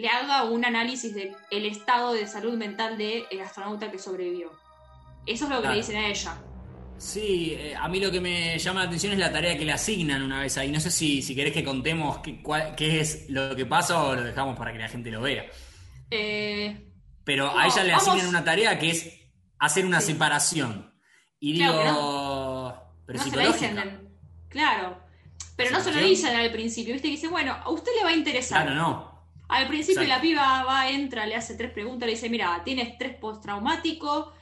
le 0.00 0.08
haga 0.08 0.44
un 0.44 0.64
análisis 0.64 1.14
del 1.14 1.32
el 1.50 1.66
estado 1.66 2.12
de 2.12 2.26
salud 2.26 2.56
mental 2.56 2.96
del 2.98 3.24
astronauta 3.44 3.90
que 3.90 3.98
sobrevivió. 3.98 4.50
Eso 5.26 5.44
es 5.44 5.50
lo 5.50 5.56
que 5.56 5.62
Claro. 5.62 5.74
le 5.74 5.80
dicen 5.80 5.96
a 5.96 6.08
ella. 6.08 6.38
Sí, 6.98 7.54
eh, 7.58 7.74
a 7.74 7.88
mí 7.88 7.98
lo 8.00 8.10
que 8.10 8.20
me 8.20 8.58
llama 8.58 8.80
la 8.80 8.86
atención 8.86 9.12
es 9.14 9.18
la 9.18 9.32
tarea 9.32 9.56
que 9.56 9.64
le 9.64 9.72
asignan 9.72 10.22
una 10.22 10.40
vez 10.40 10.56
ahí. 10.58 10.70
No 10.70 10.80
sé 10.80 10.90
si, 10.90 11.22
si 11.22 11.34
querés 11.34 11.52
que 11.54 11.64
contemos 11.64 12.18
qué, 12.18 12.42
cuál- 12.42 12.74
qué 12.74 13.00
es 13.00 13.28
lo 13.30 13.54
que 13.56 13.64
pasa 13.66 14.02
o 14.04 14.14
lo 14.14 14.22
dejamos 14.22 14.56
para 14.58 14.72
que 14.72 14.78
la 14.78 14.88
gente 14.88 15.10
lo 15.10 15.20
vea. 15.22 15.44
Eh, 16.10 16.86
Pero 17.24 17.46
No, 17.46 17.58
a 17.58 17.66
ella 17.66 17.84
le 17.84 17.92
vamos- 17.92 18.08
asignan 18.08 18.28
una 18.28 18.42
tarea 18.44 18.78
que 18.78 18.90
es 18.90 19.10
hacer 19.58 19.84
una 19.86 20.00
Sí. 20.00 20.12
separación. 20.12 20.92
Y 21.38 21.56
Claro 21.58 21.72
digo, 21.78 22.92
pero 23.06 23.18
no 23.18 23.24
se 23.24 23.36
la 23.36 23.46
dicen. 23.46 24.10
Claro. 24.48 24.98
Pero 25.56 25.70
no 25.70 25.80
se 25.80 25.92
lo 25.92 26.00
dicen 26.00 26.34
al 26.34 26.50
principio, 26.50 26.92
¿viste? 26.94 27.08
Que 27.08 27.12
dice, 27.12 27.28
bueno, 27.28 27.52
a 27.52 27.70
usted 27.70 27.92
le 27.98 28.04
va 28.04 28.10
a 28.10 28.14
interesar. 28.16 28.62
Claro, 28.64 28.74
no. 28.76 29.09
Al 29.50 29.66
principio 29.66 30.02
Exacto. 30.02 30.16
la 30.16 30.22
piba 30.22 30.64
va, 30.64 30.90
entra, 30.90 31.26
le 31.26 31.34
hace 31.34 31.56
tres 31.56 31.72
preguntas, 31.72 32.06
le 32.06 32.12
dice, 32.14 32.30
mira, 32.30 32.62
tiene 32.64 32.82
estrés 32.82 33.16
postraumático, 33.16 34.32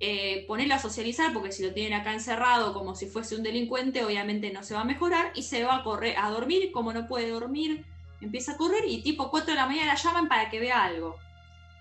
eh, 0.00 0.44
ponelo 0.48 0.74
a 0.74 0.80
socializar, 0.80 1.32
porque 1.32 1.52
si 1.52 1.62
lo 1.62 1.72
tienen 1.72 1.92
acá 1.92 2.12
encerrado 2.12 2.74
como 2.74 2.96
si 2.96 3.06
fuese 3.06 3.36
un 3.36 3.44
delincuente, 3.44 4.04
obviamente 4.04 4.52
no 4.52 4.64
se 4.64 4.74
va 4.74 4.80
a 4.80 4.84
mejorar, 4.84 5.30
y 5.36 5.44
se 5.44 5.62
va 5.62 5.76
a 5.76 5.84
correr, 5.84 6.16
a 6.18 6.28
dormir, 6.30 6.72
como 6.72 6.92
no 6.92 7.06
puede 7.06 7.30
dormir, 7.30 7.84
empieza 8.20 8.52
a 8.52 8.56
correr, 8.56 8.82
y 8.88 9.00
tipo 9.02 9.30
4 9.30 9.50
de 9.50 9.54
la 9.54 9.66
mañana 9.66 9.94
la 9.94 9.94
llaman 9.94 10.26
para 10.26 10.50
que 10.50 10.58
vea 10.58 10.82
algo. 10.82 11.16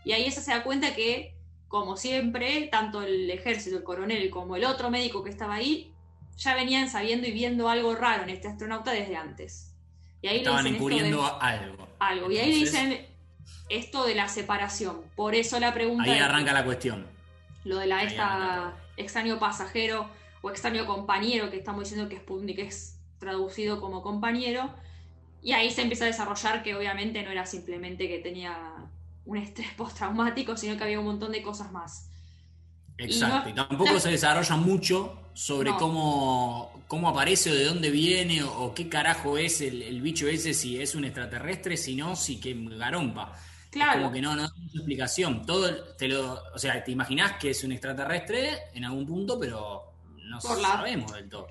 Y 0.06 0.12
ahí 0.12 0.26
ella 0.26 0.40
se 0.40 0.52
da 0.52 0.64
cuenta 0.64 0.94
que, 0.94 1.34
como 1.68 1.98
siempre, 1.98 2.68
tanto 2.72 3.02
el 3.02 3.28
ejército, 3.32 3.78
el 3.78 3.84
coronel, 3.84 4.30
como 4.30 4.56
el 4.56 4.66
otro 4.66 4.92
médico 4.92 5.24
que 5.24 5.32
estaba 5.32 5.56
ahí, 5.56 5.92
ya 6.38 6.54
venían 6.54 6.92
sabiendo 6.92 7.28
y 7.28 7.32
viendo 7.32 7.70
algo 7.70 7.96
raro 7.96 8.22
en 8.22 8.30
este 8.30 8.48
astronauta 8.48 8.92
desde 8.92 9.16
antes. 9.16 9.67
Y 10.28 10.30
ahí 10.30 10.36
le 10.38 10.44
Estaban 10.44 10.64
dicen 10.66 10.72
de- 10.74 10.78
encubriendo 10.78 11.42
algo. 11.42 11.88
algo. 12.00 12.32
Y 12.32 12.38
ahí 12.38 12.52
le 12.52 12.58
dicen 12.60 13.06
esto 13.70 14.06
de 14.06 14.16
la 14.16 14.28
separación. 14.28 15.02
Por 15.16 15.36
eso 15.36 15.60
la 15.60 15.74
pregunta 15.74 16.04
Ahí 16.12 16.20
arranca 16.20 16.52
la 16.54 16.66
cuestión. 16.66 17.08
lo 17.64 17.78
de 17.78 17.88
la 17.88 18.00
ahí 18.00 18.08
esta 18.08 18.74
extraño 18.98 19.40
pasajero 19.40 20.10
o 20.42 20.50
extraño 20.50 20.86
compañero 20.86 21.50
que 21.50 21.58
estamos 21.58 21.84
diciendo 21.84 22.10
que 22.10 22.18
Sputnik 22.18 22.60
es 22.60 23.00
traducido 23.20 23.80
como 23.82 24.02
compañero. 24.02 24.70
Y 25.42 25.54
ahí 25.54 25.72
se 25.72 25.82
empieza 25.82 26.04
a 26.04 26.08
desarrollar 26.08 26.62
que 26.64 26.76
obviamente 26.76 27.24
no 27.24 27.32
era 27.32 27.46
simplemente 27.46 28.08
que 28.10 28.20
tenía 28.20 28.58
un 29.26 29.38
estrés 29.38 29.72
postraumático, 29.78 30.58
sino 30.58 30.76
que 30.78 30.84
había 30.84 31.00
un 31.00 31.06
montón 31.06 31.32
de 31.32 31.42
cosas 31.42 31.72
más. 31.72 32.10
Exacto. 32.98 33.50
Y 33.50 33.54
tampoco 33.54 33.94
no- 33.94 34.00
se 34.00 34.10
desarrolla 34.10 34.56
mucho 34.56 35.20
sobre 35.34 35.70
No. 35.72 35.78
cómo, 35.78 36.84
cómo 36.88 37.10
aparece 37.10 37.52
o 37.52 37.54
de 37.56 37.66
dónde 37.66 37.92
viene 37.92 38.42
o, 38.44 38.52
o 38.64 38.74
qué 38.74 38.90
carajo 38.90 39.38
es 39.38 39.62
el, 39.62 39.82
el 39.84 40.02
bicho 40.02 40.28
ese, 40.28 40.54
si 40.54 40.82
es 40.82 40.96
un 40.96 41.06
extraterrestre, 41.06 41.78
si 41.78 41.96
no, 41.96 42.16
si 42.16 42.40
que 42.40 42.56
garompa. 42.58 43.34
Claro. 43.70 44.00
Como 44.02 44.12
que 44.14 44.22
no, 44.22 44.36
no 44.36 44.44
hay 44.44 44.50
mucha 44.62 44.78
explicación. 44.78 45.46
Todo 45.46 45.72
te 45.96 46.08
lo, 46.08 46.42
o 46.56 46.58
sea, 46.58 46.84
te 46.84 46.92
imaginás 46.92 47.34
que 47.34 47.52
es 47.52 47.64
un 47.64 47.72
extraterrestre 47.74 48.50
en 48.74 48.86
algún 48.86 49.06
punto, 49.06 49.38
pero 49.40 49.84
no 50.24 50.40
Por 50.40 50.58
la- 50.60 50.68
sabemos 50.70 51.14
del 51.14 51.30
todo. 51.30 51.48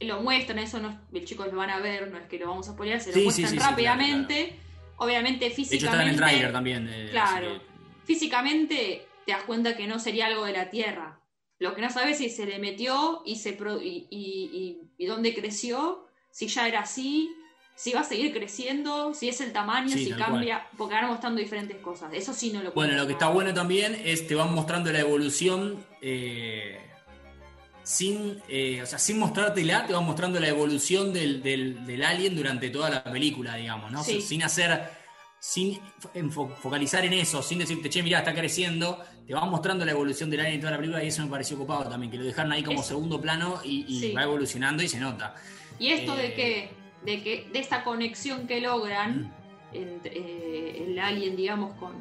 lo 0.00 0.20
muestran, 0.22 0.58
eso 0.58 0.78
no, 0.80 1.00
es- 1.12 1.24
chicos 1.24 1.46
lo 1.50 1.56
van 1.58 1.70
a 1.70 1.78
ver, 1.78 2.10
no 2.10 2.18
es 2.18 2.26
que 2.26 2.38
lo 2.38 2.48
vamos 2.48 2.68
a 2.68 2.72
spoilear, 2.72 3.00
se 3.00 3.08
lo 3.10 3.14
sí, 3.14 3.22
muestran 3.22 3.48
sí, 3.48 3.52
sí, 3.52 3.56
claro, 3.58 3.70
rápidamente. 3.70 4.56
Obviamente 4.96 5.46
De 5.46 5.52
hecho, 5.52 5.62
está 5.62 5.70
en 5.72 5.78
físicamente. 5.78 6.10
el 6.10 6.16
tráiler 6.16 6.52
también. 6.52 6.88
eh, 6.92 7.08
Claro. 7.10 7.60
físicamente 8.04 9.06
te 9.30 9.36
das 9.36 9.44
cuenta 9.44 9.76
que 9.76 9.86
no 9.86 10.00
sería 10.00 10.26
algo 10.26 10.44
de 10.44 10.52
la 10.52 10.70
Tierra. 10.70 11.20
Lo 11.60 11.74
que 11.76 11.82
no 11.82 11.90
sabes 11.90 12.12
es 12.12 12.18
si 12.18 12.30
se 12.30 12.46
le 12.46 12.58
metió 12.58 13.22
y, 13.24 13.36
se 13.36 13.52
pro- 13.52 13.80
y, 13.80 14.08
y- 14.10 14.50
y- 14.52 14.80
y 14.98 15.06
dónde 15.06 15.34
creció, 15.34 16.08
si 16.32 16.48
ya 16.48 16.66
era 16.66 16.80
así, 16.80 17.30
si 17.76 17.92
va 17.92 18.00
a 18.00 18.04
seguir 18.04 18.32
creciendo, 18.32 19.14
si 19.14 19.28
es 19.28 19.40
el 19.40 19.52
tamaño, 19.52 19.90
Sí, 19.96 20.06
si 20.06 20.12
cambia, 20.14 20.66
porque 20.76 20.94
van 20.96 21.06
mostrando 21.06 21.40
diferentes 21.40 21.76
cosas. 21.78 22.12
Eso 22.12 22.34
sí 22.34 22.50
no 22.50 22.60
lo 22.62 22.72
Bueno, 22.72 22.94
lo 22.94 23.06
que 23.06 23.12
está 23.12 23.28
bueno 23.28 23.54
también 23.54 23.94
es 24.04 24.26
te 24.26 24.34
van 24.34 24.52
mostrando 24.52 24.90
la 24.90 24.98
evolución 25.00 25.84
eh, 26.02 26.80
sin, 27.84 28.42
eh, 28.48 28.82
o 28.82 28.86
sea, 28.86 28.98
sin 28.98 29.18
mostrártela, 29.20 29.86
te 29.86 29.92
va 29.92 30.00
mostrando 30.00 30.40
la 30.40 30.48
evolución 30.48 31.12
del, 31.12 31.40
del, 31.40 32.02
alien 32.02 32.34
durante 32.34 32.70
toda 32.70 32.90
la 32.90 33.04
película, 33.04 33.54
digamos, 33.54 33.92
¿no? 33.92 34.02
Sin 34.02 34.42
hacer, 34.42 34.90
sin 35.38 35.80
focalizar 36.62 37.04
en 37.04 37.14
eso, 37.14 37.42
sin 37.42 37.58
decirte, 37.58 37.88
che, 37.88 38.02
mirá, 38.02 38.18
está 38.18 38.34
creciendo, 38.34 38.98
te 39.26 39.34
va 39.34 39.44
mostrando 39.44 39.84
la 39.84 39.92
evolución 39.92 40.30
del 40.30 40.40
alien 40.40 40.54
en 40.56 40.60
toda 40.60 40.72
la 40.72 40.78
película 40.78 41.04
y 41.04 41.08
eso 41.08 41.22
me 41.22 41.30
pareció 41.30 41.56
ocupado 41.56 41.88
también, 41.88 42.10
que 42.10 42.18
lo 42.18 42.24
dejaron 42.24 42.52
ahí 42.52 42.62
como 42.62 42.82
segundo 42.82 43.20
plano 43.20 43.60
y, 43.64 44.12
va 44.12 44.24
evolucionando 44.24 44.82
y 44.82 44.88
se 44.88 44.98
nota. 44.98 45.34
Y 45.78 45.88
esto 45.88 46.14
de 46.16 46.28
eh, 46.28 46.34
que, 46.34 46.70
de 47.04 47.22
que, 47.22 47.48
de 47.52 47.58
esta 47.58 47.84
conexión 47.84 48.46
que 48.46 48.60
logran 48.60 49.22
mm. 49.22 49.76
entre 49.76 50.18
eh, 50.18 50.84
el 50.84 50.98
alien, 50.98 51.36
digamos, 51.36 51.74
con, 51.74 51.92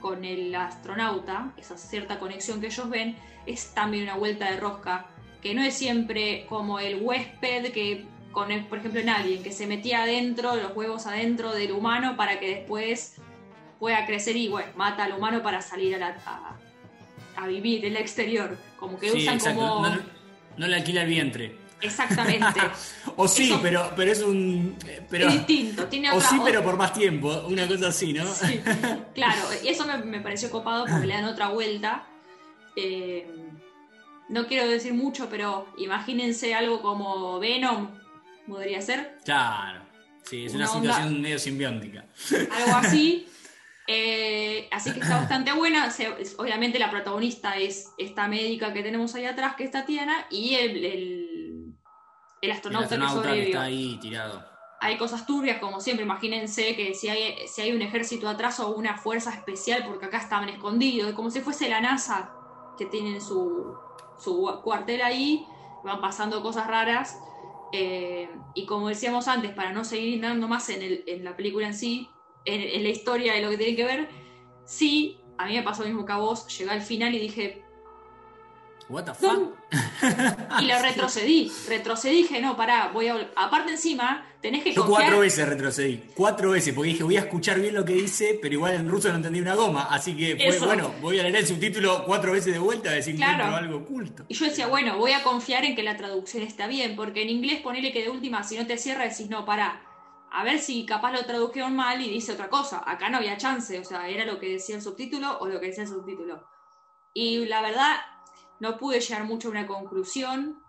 con 0.00 0.24
el 0.24 0.54
astronauta, 0.54 1.52
esa 1.56 1.76
cierta 1.76 2.18
conexión 2.18 2.60
que 2.60 2.66
ellos 2.66 2.88
ven, 2.88 3.16
es 3.46 3.74
también 3.74 4.04
una 4.04 4.16
vuelta 4.16 4.50
de 4.50 4.58
rosca 4.58 5.06
que 5.40 5.54
no 5.54 5.62
es 5.62 5.74
siempre 5.74 6.46
como 6.48 6.78
el 6.80 7.00
huésped 7.00 7.72
que, 7.72 8.04
con 8.32 8.50
el, 8.50 8.64
por 8.66 8.78
ejemplo, 8.78 9.00
en 9.00 9.08
Alien, 9.08 9.42
que 9.42 9.52
se 9.52 9.66
metía 9.66 10.02
adentro, 10.02 10.56
los 10.56 10.76
huevos 10.76 11.06
adentro 11.06 11.52
del 11.52 11.72
humano 11.72 12.16
para 12.16 12.40
que 12.40 12.48
después 12.48 13.16
pueda 13.78 14.06
crecer 14.06 14.36
y 14.36 14.48
bueno, 14.48 14.72
mata 14.76 15.04
al 15.04 15.12
humano 15.12 15.42
para 15.42 15.60
salir 15.62 15.94
a, 15.94 15.98
la, 15.98 16.08
a, 16.26 16.55
vivir 17.46 17.84
en 17.84 17.92
el 17.92 17.96
exterior. 17.98 18.56
Como 18.78 18.98
que 18.98 19.12
usan 19.12 19.38
como. 19.38 19.86
No, 20.56 20.66
le 20.66 20.76
alquila 20.76 21.02
el 21.02 21.08
vientre. 21.08 21.58
Exactamente. 21.80 22.60
o 23.16 23.28
sí, 23.28 23.52
pero, 23.62 23.92
pero 23.94 24.12
es 24.12 24.22
un. 24.22 24.76
Pero, 25.10 25.28
es 25.28 25.34
distinto. 25.34 25.86
Tiene 25.86 26.10
o 26.10 26.20
sí, 26.20 26.40
pero 26.44 26.62
por 26.62 26.76
más 26.76 26.92
tiempo. 26.92 27.44
Una 27.48 27.68
cosa 27.68 27.88
así, 27.88 28.12
¿no? 28.12 28.26
Sí, 28.26 28.60
claro, 29.14 29.42
y 29.62 29.68
eso 29.68 29.86
me, 29.86 29.98
me, 29.98 30.20
pareció 30.20 30.50
copado 30.50 30.86
porque 30.86 31.06
le 31.06 31.14
dan 31.14 31.24
otra 31.24 31.48
vuelta. 31.48 32.06
Eh, 32.76 33.26
no 34.28 34.46
quiero 34.46 34.68
decir 34.68 34.92
mucho, 34.92 35.28
pero 35.30 35.66
imagínense 35.78 36.54
algo 36.54 36.82
como 36.82 37.38
Venom, 37.38 37.90
podría 38.46 38.80
ser. 38.80 39.18
Claro, 39.24 39.82
sí, 40.22 40.46
es 40.46 40.54
una, 40.54 40.66
situación 40.66 41.20
medio 41.20 41.38
simbiótica. 41.38 42.04
Algo 42.50 42.76
así. 42.76 43.28
Eh, 43.86 44.68
así 44.72 44.92
que 44.92 45.00
está 45.00 45.16
bastante 45.20 45.52
buena. 45.52 45.92
obviamente 46.38 46.78
la 46.78 46.90
protagonista 46.90 47.56
es 47.56 47.92
esta 47.98 48.28
médica 48.28 48.72
que 48.72 48.82
tenemos 48.82 49.14
ahí 49.14 49.24
atrás, 49.24 49.54
que 49.56 49.64
es 49.64 49.70
Tatiana, 49.70 50.26
y 50.30 50.54
el, 50.54 50.84
el, 52.42 52.50
astronauta, 52.50 52.96
que 52.96 53.08
sobrevivió. 53.08 53.46
está 53.46 53.62
ahí 53.62 53.98
tirado. 54.00 54.44
Hay 54.80 54.98
cosas 54.98 55.26
turbias, 55.26 55.58
como 55.58 55.80
siempre. 55.80 56.04
Imagínense 56.04 56.76
que 56.76 56.94
si 56.94 57.08
hay, 57.08 57.48
si 57.48 57.62
hay 57.62 57.72
un 57.72 57.82
ejército 57.82 58.28
atrás 58.28 58.60
o 58.60 58.74
una 58.74 58.96
fuerza 58.98 59.30
especial, 59.30 59.84
porque 59.86 60.06
acá 60.06 60.18
estaban 60.18 60.48
escondidos, 60.48 61.12
como 61.12 61.30
si 61.30 61.40
fuese 61.40 61.68
la 61.68 61.80
NASA, 61.80 62.30
que 62.76 62.86
tienen 62.86 63.20
su, 63.20 63.74
su 64.18 64.60
cuartel 64.62 65.00
ahí, 65.02 65.46
van 65.82 66.00
pasando 66.00 66.42
cosas 66.42 66.66
raras. 66.66 67.18
Eh, 67.72 68.28
y 68.54 68.66
como 68.66 68.88
decíamos 68.88 69.28
antes, 69.28 69.52
para 69.52 69.72
no 69.72 69.84
seguir 69.84 70.20
dando 70.20 70.46
más 70.46 70.68
en, 70.68 71.02
en 71.06 71.24
la 71.24 71.34
película 71.36 71.66
en 71.66 71.74
sí, 71.74 72.08
en, 72.46 72.82
la 72.82 72.88
historia 72.88 73.34
de 73.34 73.42
lo 73.42 73.50
que 73.50 73.58
tiene 73.58 73.76
que 73.76 73.84
ver, 73.84 74.08
sí, 74.64 75.18
a 75.38 75.46
mí 75.46 75.54
me 75.54 75.62
pasó 75.62 75.82
lo 75.82 75.88
mismo 75.88 76.06
que 76.06 76.12
a 76.12 76.16
vos, 76.16 76.46
llegué 76.56 76.70
al 76.70 76.82
final 76.82 77.14
y 77.14 77.18
dije, 77.18 77.66
What 78.88 79.04
the 79.04 79.14
fuck? 79.14 79.52
Y 80.60 80.66
lo 80.66 80.78
retrocedí. 80.80 81.50
Retrocedí 81.68 82.18
dije, 82.18 82.40
no, 82.40 82.56
pará, 82.56 82.90
voy 82.92 83.08
a. 83.08 83.30
Aparte, 83.34 83.72
encima, 83.72 84.24
tenés 84.40 84.62
que. 84.62 84.72
Yo 84.72 84.86
cuatro 84.86 85.20
veces 85.20 85.48
retrocedí. 85.48 86.04
Cuatro 86.14 86.50
veces, 86.50 86.72
porque 86.72 86.90
dije, 86.90 87.02
voy 87.02 87.16
a 87.16 87.20
escuchar 87.20 87.58
bien 87.60 87.74
lo 87.74 87.84
que 87.84 87.94
dice, 87.94 88.38
pero 88.40 88.54
igual 88.54 88.74
en 88.74 88.88
ruso 88.88 89.08
no 89.08 89.16
entendí 89.16 89.40
una 89.40 89.56
goma. 89.56 89.88
Así 89.90 90.16
que, 90.16 90.36
pues, 90.36 90.60
bueno, 90.60 90.94
voy 91.00 91.18
a 91.18 91.24
leer 91.24 91.36
el 91.36 91.46
subtítulo 91.46 92.04
cuatro 92.04 92.32
veces 92.32 92.52
de 92.52 92.60
vuelta 92.60 92.90
a 92.90 92.92
decir 92.92 93.16
claro. 93.16 93.56
algo 93.56 93.78
oculto. 93.78 94.24
Y 94.28 94.34
yo 94.34 94.44
decía, 94.44 94.68
bueno, 94.68 94.96
voy 94.98 95.12
a 95.12 95.24
confiar 95.24 95.64
en 95.64 95.74
que 95.74 95.82
la 95.82 95.96
traducción 95.96 96.44
está 96.44 96.68
bien, 96.68 96.94
porque 96.94 97.22
en 97.22 97.30
inglés 97.30 97.60
ponele 97.62 97.92
que 97.92 98.02
de 98.02 98.10
última, 98.10 98.44
si 98.44 98.56
no 98.56 98.66
te 98.66 98.78
cierra, 98.78 99.08
decís, 99.08 99.28
no, 99.28 99.44
pará. 99.44 99.82
A 100.30 100.44
ver 100.44 100.58
si 100.58 100.84
capaz 100.84 101.12
lo 101.12 101.24
tradujeron 101.24 101.74
mal 101.74 102.00
y 102.00 102.10
dice 102.10 102.32
otra 102.32 102.48
cosa. 102.48 102.82
Acá 102.86 103.08
no 103.08 103.18
había 103.18 103.36
chance, 103.36 103.78
o 103.78 103.84
sea, 103.84 104.08
era 104.08 104.24
lo 104.24 104.38
que 104.38 104.52
decía 104.52 104.76
el 104.76 104.82
subtítulo 104.82 105.38
o 105.38 105.46
lo 105.46 105.60
que 105.60 105.66
decía 105.66 105.84
el 105.84 105.88
subtítulo. 105.88 106.46
Y 107.14 107.46
la 107.46 107.62
verdad, 107.62 107.96
no 108.60 108.76
pude 108.76 109.00
llegar 109.00 109.24
mucho 109.24 109.48
a 109.48 109.52
una 109.52 109.66
conclusión, 109.66 110.62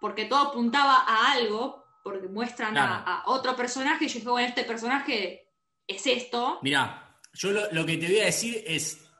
porque 0.00 0.26
todo 0.26 0.50
apuntaba 0.50 1.04
a 1.06 1.32
algo, 1.32 1.86
porque 2.02 2.28
muestran 2.28 2.76
a, 2.76 3.24
otro 3.26 3.56
personaje, 3.56 4.04
y 4.04 4.08
yo 4.08 4.14
dije, 4.14 4.28
bueno, 4.28 4.48
este 4.48 4.64
personaje 4.64 5.48
es 5.86 6.06
esto. 6.06 6.58
Mira, 6.62 7.16
yo 7.32 7.50
lo, 7.50 7.86
que 7.86 7.96
te 7.96 8.06
voy 8.06 8.20
a 8.20 8.26
decir 8.26 8.62
es, 8.66 9.10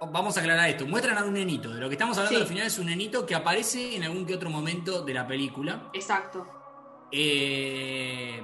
vamos 0.00 0.36
a 0.36 0.40
aclarar 0.40 0.68
esto, 0.68 0.86
muestran 0.86 1.18
a 1.18 1.24
un 1.24 1.34
nenito, 1.34 1.74
de 1.74 1.80
lo 1.80 1.88
que 1.88 1.94
estamos 1.94 2.16
hablando 2.18 2.40
al 2.40 2.46
final 2.46 2.66
es 2.66 2.78
un 2.78 2.86
nenito 2.86 3.26
que 3.26 3.34
aparece 3.34 3.96
en 3.96 4.04
algún 4.04 4.26
que 4.26 4.34
otro 4.34 4.50
momento 4.50 5.02
de 5.02 5.14
la 5.14 5.26
película. 5.26 5.90
Exacto. 5.92 6.46
Eh, 7.12 8.42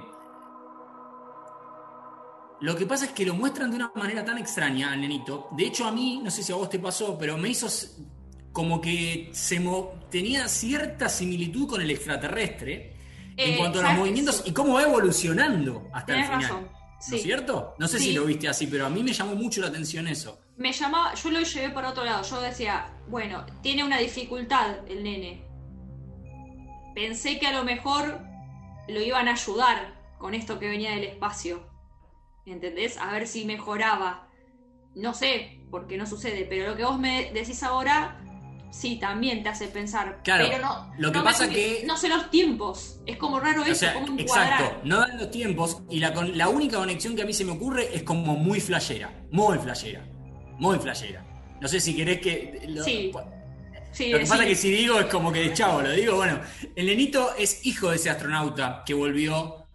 lo 2.61 2.75
que 2.75 2.85
pasa 2.85 3.05
es 3.05 3.11
que 3.11 3.25
lo 3.25 3.35
muestran 3.35 3.69
de 3.69 3.77
una 3.77 3.91
manera 3.95 4.25
tan 4.25 4.37
extraña 4.37 4.91
al 4.91 5.01
nenito. 5.01 5.49
De 5.51 5.65
hecho, 5.65 5.85
a 5.85 5.91
mí, 5.91 6.19
no 6.23 6.31
sé 6.31 6.43
si 6.43 6.51
a 6.51 6.55
vos 6.55 6.69
te 6.69 6.79
pasó, 6.79 7.17
pero 7.17 7.37
me 7.37 7.49
hizo 7.49 7.67
como 8.51 8.81
que 8.81 9.29
se 9.33 9.63
tenía 10.09 10.47
cierta 10.47 11.09
similitud 11.09 11.67
con 11.67 11.81
el 11.81 11.91
extraterrestre 11.91 12.95
en 13.37 13.53
eh, 13.53 13.57
cuanto 13.57 13.79
a 13.79 13.83
los 13.83 13.93
movimientos 13.93 14.43
y 14.45 14.51
cómo 14.51 14.73
va 14.73 14.83
evolucionando 14.83 15.89
hasta 15.93 16.17
el 16.17 16.25
final. 16.25 16.69
¿No 17.09 17.15
es 17.15 17.21
cierto? 17.21 17.75
No 17.77 17.87
sé 17.87 17.99
si 17.99 18.13
lo 18.13 18.25
viste 18.25 18.47
así, 18.47 18.65
pero 18.65 18.87
a 18.87 18.89
mí 18.89 19.03
me 19.03 19.13
llamó 19.13 19.35
mucho 19.35 19.61
la 19.61 19.67
atención 19.67 20.07
eso. 20.07 20.41
Me 20.57 20.73
llamaba, 20.73 21.13
yo 21.13 21.29
lo 21.29 21.41
llevé 21.41 21.69
por 21.69 21.85
otro 21.85 22.03
lado. 22.03 22.23
Yo 22.23 22.41
decía, 22.41 22.91
bueno, 23.07 23.45
tiene 23.61 23.83
una 23.83 23.99
dificultad 23.99 24.77
el 24.89 25.03
nene. 25.03 25.45
Pensé 26.95 27.37
que 27.37 27.45
a 27.45 27.53
lo 27.53 27.63
mejor 27.63 28.21
lo 28.87 28.99
iban 28.99 29.27
a 29.27 29.33
ayudar 29.33 29.93
con 30.17 30.33
esto 30.33 30.57
que 30.57 30.67
venía 30.67 30.91
del 30.91 31.03
espacio. 31.03 31.76
¿Entendés? 32.47 32.97
A 32.97 33.11
ver 33.11 33.27
si 33.27 33.45
mejoraba. 33.45 34.29
No 34.95 35.13
sé, 35.13 35.59
porque 35.69 35.97
no 35.97 36.07
sucede, 36.07 36.45
pero 36.49 36.69
lo 36.69 36.77
que 36.77 36.83
vos 36.83 36.97
me 36.97 37.31
decís 37.33 37.61
ahora 37.61 38.19
sí, 38.71 38.97
también 38.97 39.43
te 39.43 39.49
hace 39.49 39.67
pensar. 39.67 40.21
Claro, 40.23 40.45
pero 40.49 40.63
no, 40.63 40.93
lo 40.97 41.11
que 41.11 41.19
pasa 41.19 41.49
que, 41.49 41.83
No 41.85 41.97
sé 41.97 42.09
los 42.09 42.31
tiempos, 42.31 42.99
es 43.05 43.17
como 43.17 43.39
raro 43.39 43.63
eso, 43.63 43.85
como 43.93 44.13
un 44.13 44.19
Exacto, 44.19 44.81
no 44.83 44.99
dan 44.99 45.17
los 45.17 45.29
tiempos 45.29 45.81
y 45.89 45.99
la, 45.99 46.09
la 46.11 46.49
única 46.49 46.77
conexión 46.77 47.15
que 47.15 47.23
a 47.23 47.25
mí 47.25 47.33
se 47.33 47.45
me 47.45 47.51
ocurre 47.51 47.95
es 47.95 48.03
como 48.03 48.35
muy 48.35 48.59
flashera, 48.59 49.11
muy 49.31 49.57
flashera, 49.57 50.07
muy 50.57 50.79
flashera. 50.79 51.25
No 51.59 51.67
sé 51.67 51.79
si 51.79 51.95
querés 51.95 52.21
que... 52.21 52.63
Lo, 52.67 52.83
sí. 52.83 53.11
lo 53.11 54.19
que 54.19 54.25
pasa 54.25 54.43
es 54.43 54.49
que 54.49 54.55
si 54.55 54.71
digo 54.71 54.99
es 54.99 55.07
como 55.07 55.31
que 55.31 55.39
de 55.39 55.53
chavo, 55.53 55.81
lo 55.81 55.91
digo, 55.91 56.15
bueno, 56.15 56.39
el 56.75 56.85
nenito 56.85 57.35
es 57.35 57.65
hijo 57.65 57.89
de 57.89 57.97
ese 57.97 58.09
astronauta 58.09 58.83
que 58.85 58.93
volvió 58.93 59.66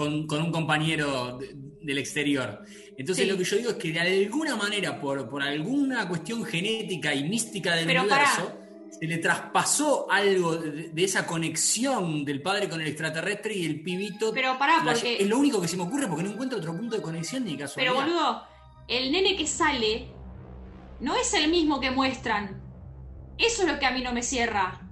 con, 0.00 0.42
un 0.42 0.52
compañero 0.52 1.38
del 1.82 1.98
exterior. 1.98 2.62
Entonces 2.96 3.28
lo 3.28 3.36
que 3.36 3.44
yo 3.44 3.56
digo 3.56 3.70
es 3.70 3.76
que 3.76 3.92
de 3.92 4.00
alguna 4.00 4.56
manera, 4.56 4.98
por, 4.98 5.28
por 5.28 5.42
alguna 5.42 6.08
cuestión 6.08 6.44
genética 6.44 7.14
y 7.14 7.24
mística 7.24 7.74
del 7.74 7.86
universo, 7.86 8.56
se 8.90 9.06
le 9.06 9.18
traspasó 9.18 10.10
algo 10.10 10.56
de, 10.56 11.04
esa 11.04 11.26
conexión 11.26 12.24
del 12.24 12.40
padre 12.40 12.68
con 12.68 12.80
el 12.80 12.86
extraterrestre 12.88 13.54
y 13.54 13.66
el 13.66 13.82
pibito. 13.82 14.32
Pero 14.32 14.58
pará, 14.58 14.82
porque. 14.84 15.18
Es 15.22 15.28
lo 15.28 15.38
único 15.38 15.60
que 15.60 15.68
se 15.68 15.76
me 15.76 15.82
ocurre 15.82 16.06
porque 16.08 16.22
no 16.22 16.30
encuentro 16.30 16.58
otro 16.58 16.74
punto 16.74 16.96
de 16.96 17.02
conexión 17.02 17.44
ni 17.44 17.56
casualidad. 17.56 17.92
Pero 17.92 18.06
boludo, 18.06 18.42
el 18.88 19.12
nene 19.12 19.36
que 19.36 19.46
sale 19.46 20.08
no 21.00 21.14
es 21.16 21.32
el 21.34 21.50
mismo 21.50 21.78
que 21.78 21.90
muestran. 21.90 22.62
Eso 23.38 23.62
es 23.62 23.68
lo 23.68 23.78
que 23.78 23.86
a 23.86 23.90
mí 23.90 24.02
no 24.02 24.12
me 24.12 24.22
cierra. 24.22 24.89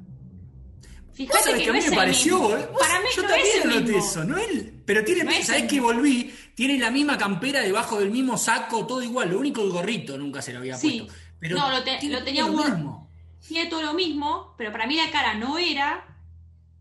Fíjate 1.26 1.64
que, 1.64 1.70
a 1.70 1.72
mí 1.72 1.80
me 1.90 1.96
pareció, 1.96 2.38
Para 2.78 3.00
mí 3.00 3.08
yo 3.16 3.22
no 3.22 3.28
también 3.28 3.48
es 3.48 3.64
el 3.64 3.70
noté 3.70 3.98
eso, 3.98 4.24
¿no? 4.24 4.36
pero 4.84 5.04
tiene, 5.04 5.42
¿sabés 5.42 5.64
que 5.64 5.80
volví? 5.80 6.32
Tiene 6.54 6.78
la 6.78 6.92
misma 6.92 7.18
campera 7.18 7.60
debajo 7.60 7.98
del 7.98 8.12
mismo 8.12 8.38
saco, 8.38 8.86
todo 8.86 9.02
igual, 9.02 9.30
lo 9.30 9.40
único 9.40 9.62
el 9.64 9.70
gorrito 9.70 10.16
nunca 10.16 10.40
se 10.40 10.52
lo 10.52 10.60
había 10.60 10.78
puesto. 10.78 11.08
Pero 11.40 11.56
no, 11.56 11.70
lo, 11.70 11.82
tenía 11.82 12.46
lo 12.46 12.52
mismo. 12.52 13.10
Tiene 13.46 13.68
todo 13.68 13.82
lo 13.82 13.94
mismo, 13.94 14.54
pero 14.56 14.70
para 14.70 14.86
mí 14.86 14.94
la 14.94 15.10
cara 15.10 15.34
no 15.34 15.58
era. 15.58 16.06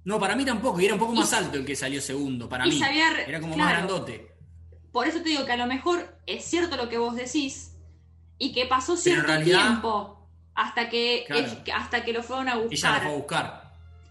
No, 0.03 0.19
para 0.19 0.35
mí 0.35 0.45
tampoco, 0.45 0.79
y 0.79 0.85
era 0.85 0.93
un 0.93 0.99
poco 0.99 1.13
más 1.13 1.33
alto 1.33 1.57
el 1.57 1.65
que 1.65 1.75
salió 1.75 1.99
segundo, 1.99 2.47
para 2.47 2.65
mí. 2.65 2.79
era 3.27 3.39
como 3.41 3.57
más 3.57 3.71
grandote. 3.71 4.35
Por 4.91 5.07
eso 5.07 5.19
te 5.21 5.29
digo 5.29 5.45
que 5.45 5.53
a 5.53 5.57
lo 5.57 5.65
mejor 5.65 6.15
es 6.27 6.45
cierto 6.45 6.77
lo 6.77 6.89
que 6.89 6.99
vos 6.99 7.15
decís, 7.15 7.75
y 8.37 8.53
que 8.53 8.67
pasó 8.67 8.95
cierto 8.95 9.35
tiempo 9.41 10.29
hasta 10.53 10.89
que, 10.89 11.25
hasta 11.73 12.05
que 12.05 12.13
lo 12.13 12.21
fueron 12.21 12.49
a 12.49 12.57
buscar. 12.57 12.71
Ella 12.71 12.93
lo 12.93 13.01
fue 13.01 13.11
a 13.11 13.15
buscar. 13.15 13.66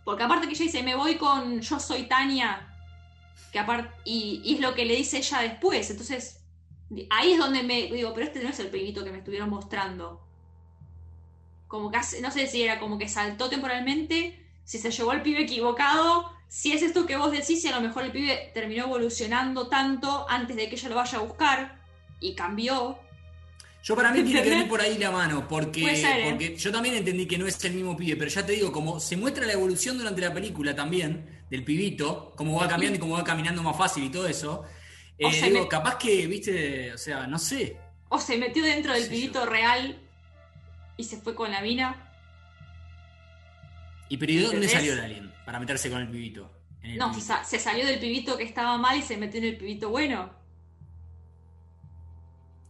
Porque 0.06 0.22
aparte 0.22 0.46
que 0.46 0.54
ella 0.54 0.66
dice, 0.66 0.84
me 0.84 0.94
voy 0.94 1.16
con 1.16 1.60
yo 1.60 1.80
soy 1.80 2.04
Tania, 2.04 2.72
que 3.50 3.58
aparte, 3.58 3.90
y, 4.04 4.54
es 4.54 4.60
lo 4.60 4.72
que 4.72 4.84
le 4.84 4.94
dice 4.94 5.18
ella 5.18 5.40
después. 5.40 5.90
Entonces, 5.90 6.44
ahí 7.10 7.32
es 7.32 7.38
donde 7.40 7.64
me 7.64 7.88
digo, 7.88 8.14
pero 8.14 8.24
este 8.24 8.40
no 8.40 8.48
es 8.48 8.60
el 8.60 8.68
pibito 8.68 9.02
que 9.02 9.10
me 9.10 9.18
estuvieron 9.18 9.50
mostrando. 9.50 10.24
Como 11.66 11.90
que 11.90 11.98
no 12.22 12.30
sé 12.30 12.46
si 12.46 12.62
era 12.62 12.78
como 12.78 12.98
que 12.98 13.08
saltó 13.08 13.48
temporalmente, 13.48 14.40
si 14.62 14.78
se 14.78 14.92
llevó 14.92 15.10
al 15.10 15.22
pibe 15.22 15.42
equivocado, 15.42 16.30
si 16.46 16.70
es 16.70 16.82
esto 16.82 17.04
que 17.04 17.16
vos 17.16 17.32
decís, 17.32 17.64
y 17.64 17.68
a 17.68 17.74
lo 17.74 17.80
mejor 17.80 18.04
el 18.04 18.12
pibe 18.12 18.52
terminó 18.54 18.84
evolucionando 18.84 19.66
tanto 19.66 20.24
antes 20.28 20.54
de 20.54 20.68
que 20.68 20.76
ella 20.76 20.88
lo 20.88 20.94
vaya 20.94 21.18
a 21.18 21.22
buscar 21.22 21.80
y 22.20 22.36
cambió. 22.36 22.96
Yo 23.86 23.94
para 23.94 24.10
mí 24.10 24.24
tiene 24.24 24.42
que 24.42 24.50
venir 24.50 24.68
por 24.68 24.80
ahí 24.80 24.98
la 24.98 25.12
mano, 25.12 25.46
porque, 25.46 25.94
ser, 25.94 26.18
¿eh? 26.18 26.28
porque 26.28 26.56
yo 26.56 26.72
también 26.72 26.96
entendí 26.96 27.24
que 27.24 27.38
no 27.38 27.46
es 27.46 27.64
el 27.64 27.72
mismo 27.72 27.96
pibe, 27.96 28.16
pero 28.16 28.28
ya 28.28 28.44
te 28.44 28.50
digo, 28.50 28.72
como 28.72 28.98
se 28.98 29.16
muestra 29.16 29.46
la 29.46 29.52
evolución 29.52 29.96
durante 29.96 30.22
la 30.22 30.34
película 30.34 30.74
también, 30.74 31.44
del 31.48 31.62
pibito, 31.62 32.32
cómo 32.36 32.58
va 32.58 32.66
cambiando 32.66 32.96
y 32.96 32.98
cómo 32.98 33.14
va 33.14 33.22
caminando 33.22 33.62
más 33.62 33.76
fácil 33.78 34.02
y 34.02 34.08
todo 34.08 34.26
eso, 34.26 34.64
eh, 35.16 35.40
digo, 35.40 35.68
capaz 35.68 35.98
que, 35.98 36.26
viste, 36.26 36.92
o 36.94 36.98
sea, 36.98 37.28
no 37.28 37.38
sé. 37.38 37.76
O 38.08 38.18
se 38.18 38.36
metió 38.36 38.64
dentro 38.64 38.92
del 38.92 39.08
pibito 39.08 39.46
real 39.46 39.96
y 40.96 41.04
se 41.04 41.18
fue 41.18 41.36
con 41.36 41.52
la 41.52 41.60
mina. 41.60 42.10
¿Y 44.08 44.16
pero 44.16 44.32
¿y 44.32 44.36
de 44.38 44.46
dónde 44.46 44.68
salió 44.68 44.94
el 44.94 44.98
alien? 44.98 45.32
Para 45.44 45.60
meterse 45.60 45.92
con 45.92 46.00
el 46.00 46.08
pibito. 46.08 46.50
el 46.82 46.98
No, 46.98 47.12
pibito? 47.12 47.34
se 47.44 47.60
salió 47.60 47.86
del 47.86 48.00
pibito 48.00 48.36
que 48.36 48.42
estaba 48.42 48.78
mal 48.78 48.98
y 48.98 49.02
se 49.02 49.16
metió 49.16 49.38
en 49.38 49.46
el 49.46 49.56
pibito 49.56 49.90
bueno. 49.90 50.35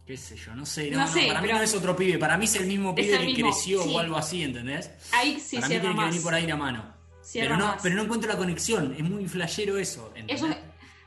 Qué 0.07 0.15
sé 0.17 0.37
yo, 0.37 0.55
no 0.55 0.65
sé. 0.65 0.89
No, 0.89 0.99
No 0.99 1.05
no, 1.05 1.11
sé, 1.11 1.27
para 1.27 1.41
mí 1.41 1.49
no 1.49 1.61
es 1.61 1.75
otro 1.75 1.95
pibe, 1.95 2.17
para 2.17 2.37
mí 2.37 2.45
es 2.45 2.55
el 2.55 2.65
mismo 2.65 2.95
pibe 2.95 3.13
el 3.13 3.19
que 3.19 3.25
mismo, 3.25 3.51
creció 3.51 3.83
sí. 3.83 3.93
o 3.93 3.99
algo 3.99 4.15
así, 4.15 4.41
¿entendés? 4.43 4.89
Ahí 5.11 5.37
sí 5.39 5.57
para 5.57 5.67
mí 5.67 5.79
tiene 5.79 5.95
que 5.95 6.01
venir 6.05 6.21
por 6.23 6.33
ahí 6.33 6.47
la 6.47 6.55
mano. 6.55 6.95
Cierra 7.21 7.47
Pero 7.49 7.57
no, 7.59 7.65
más. 7.73 7.81
pero 7.83 7.95
no 7.95 8.03
encuentro 8.03 8.31
la 8.31 8.37
conexión, 8.37 8.93
es 8.97 9.03
muy 9.03 9.27
flashero 9.27 9.77
eso. 9.77 10.07
¿entendés? 10.15 10.41
Eso- 10.41 10.55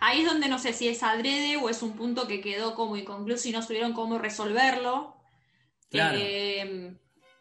ahí 0.00 0.21
es 0.21 0.26
donde 0.26 0.49
no 0.49 0.59
sé 0.59 0.75
si 0.75 0.87
es 0.88 1.02
adrede 1.02 1.57
o 1.57 1.71
es 1.71 1.83
un 1.83 1.92
punto 1.97 2.28
que 2.28 2.42
quedó 2.42 2.75
como 2.75 2.95
inconcluso 2.97 3.49
y 3.49 3.52
no 3.52 3.62
supieron 3.62 3.95
cómo 3.95 4.19
resolverlo. 4.19 5.16
Claro. 5.90 6.19
Eh, 6.21 6.95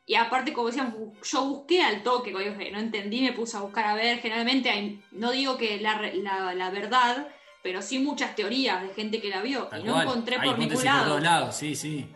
y 0.05 0.15
aparte, 0.15 0.53
como 0.53 0.67
decíamos, 0.67 0.93
bu- 0.95 1.13
yo 1.23 1.45
busqué 1.45 1.83
al 1.83 2.03
toque, 2.03 2.31
no 2.31 2.39
entendí, 2.79 3.21
me 3.21 3.33
puse 3.33 3.57
a 3.57 3.59
buscar 3.59 3.85
a 3.85 3.95
ver. 3.95 4.19
Generalmente, 4.19 4.69
hay- 4.69 5.03
no 5.11 5.31
digo 5.31 5.57
que 5.57 5.79
la, 5.81 5.97
re- 5.97 6.15
la- 6.15 6.53
la 6.55 6.69
verdad, 6.69 7.27
pero 7.61 7.81
sí 7.81 7.99
muchas 7.99 8.35
teorías 8.35 8.81
de 8.81 8.89
gente 8.93 9.21
que 9.21 9.29
la 9.29 9.41
vio. 9.41 9.63
Tal 9.63 9.81
y 9.81 9.83
no 9.83 9.93
cual. 9.93 10.07
encontré 10.07 10.35
Hay 10.37 10.49
por 10.49 10.59
ningún 10.59 10.75
por 10.75 10.83
lado. 10.85 11.05
todos 11.05 11.21
lados, 11.23 11.55
sí, 11.55 11.75
sí. 11.75 12.07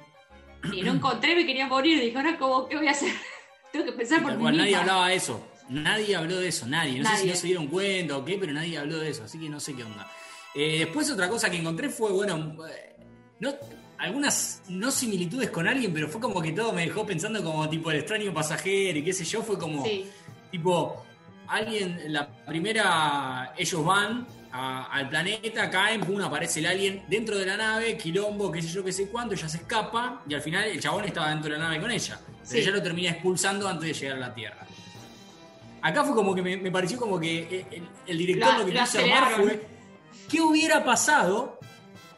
Y 0.71 0.81
no 0.81 0.93
encontré, 0.93 1.35
me 1.35 1.45
quería 1.45 1.67
morir. 1.67 1.99
Dije, 2.01 2.15
ahora, 2.17 2.37
¿cómo, 2.37 2.67
¿qué 2.67 2.77
voy 2.77 2.87
a 2.87 2.91
hacer? 2.91 3.11
Tengo 3.71 3.85
que 3.85 3.91
pensar 3.93 4.21
por 4.23 4.37
mí 4.37 4.57
nadie 4.57 4.75
hablaba 4.75 5.09
de 5.09 5.15
eso. 5.15 5.47
Nadie 5.69 6.15
habló 6.15 6.37
de 6.37 6.47
eso, 6.49 6.67
nadie. 6.67 6.99
No 6.99 7.09
sé 7.09 7.17
si 7.17 7.27
no 7.27 7.35
se 7.35 7.47
dieron 7.47 7.67
cuenta 7.67 8.17
o 8.17 8.23
qué, 8.25 8.37
pero 8.37 8.53
nadie 8.53 8.77
habló 8.77 8.97
de 8.99 9.09
eso, 9.09 9.23
así 9.23 9.39
que 9.39 9.49
no 9.49 9.59
sé 9.59 9.73
qué 9.75 9.83
onda. 9.83 10.09
Eh, 10.53 10.79
después 10.79 11.09
otra 11.09 11.27
cosa 11.29 11.49
que 11.49 11.57
encontré 11.57 11.89
fue, 11.89 12.11
bueno, 12.11 12.55
eh, 12.69 12.95
no, 13.39 13.53
algunas 13.97 14.61
no 14.67 14.91
similitudes 14.91 15.49
con 15.49 15.67
alguien, 15.67 15.91
pero 15.93 16.07
fue 16.09 16.21
como 16.21 16.41
que 16.41 16.51
todo 16.51 16.73
me 16.73 16.85
dejó 16.85 17.05
pensando 17.05 17.43
como 17.43 17.67
tipo 17.69 17.89
el 17.91 17.97
extraño 17.99 18.33
pasajero 18.33 18.99
y 18.99 19.03
qué 19.03 19.13
sé 19.13 19.23
yo, 19.25 19.41
fue 19.41 19.57
como 19.57 19.83
Sí. 19.83 20.05
tipo 20.51 21.03
alguien, 21.47 21.99
la 22.13 22.27
primera, 22.45 23.53
ellos 23.57 23.83
van 23.85 24.27
a- 24.53 24.85
al 24.91 25.09
planeta, 25.09 25.69
caen, 25.69 26.01
pum, 26.01 26.21
aparece 26.21 26.59
el 26.59 26.67
alien 26.67 27.03
dentro 27.07 27.37
de 27.37 27.45
la 27.45 27.57
nave, 27.57 27.97
quilombo, 27.97 28.51
qué 28.51 28.61
sé 28.61 28.67
yo, 28.69 28.83
qué 28.83 28.91
sé 28.93 29.07
cuánto, 29.09 29.33
ella 29.33 29.49
se 29.49 29.57
escapa 29.57 30.21
y 30.29 30.33
al 30.35 30.41
final 30.41 30.63
el 30.65 30.79
chabón 30.79 31.05
estaba 31.05 31.29
dentro 31.29 31.51
de 31.51 31.57
la 31.57 31.65
nave 31.65 31.81
con 31.81 31.89
ella. 31.91 32.19
Pero 32.25 32.37
Sí. 32.43 32.57
ella 32.59 32.71
lo 32.71 32.83
termina 32.83 33.09
expulsando 33.09 33.67
antes 33.67 33.87
de 33.87 33.93
llegar 33.93 34.17
a 34.17 34.19
la 34.19 34.33
Tierra. 34.35 34.65
Acá 35.81 36.03
fue 36.03 36.15
como 36.15 36.33
que 36.35 36.41
me, 36.41 36.55
me 36.57 36.71
pareció 36.71 36.97
como 36.99 37.19
que 37.19 37.65
el, 37.71 37.83
el 38.07 38.17
director 38.17 38.53
Lo- 38.53 38.59
lo 38.59 38.65
que 38.67 38.71
quiso 38.79 38.99
armar 38.99 39.31
fue 39.35 39.67
¿qué 40.29 40.39
hubiera 40.41 40.83
pasado 40.85 41.59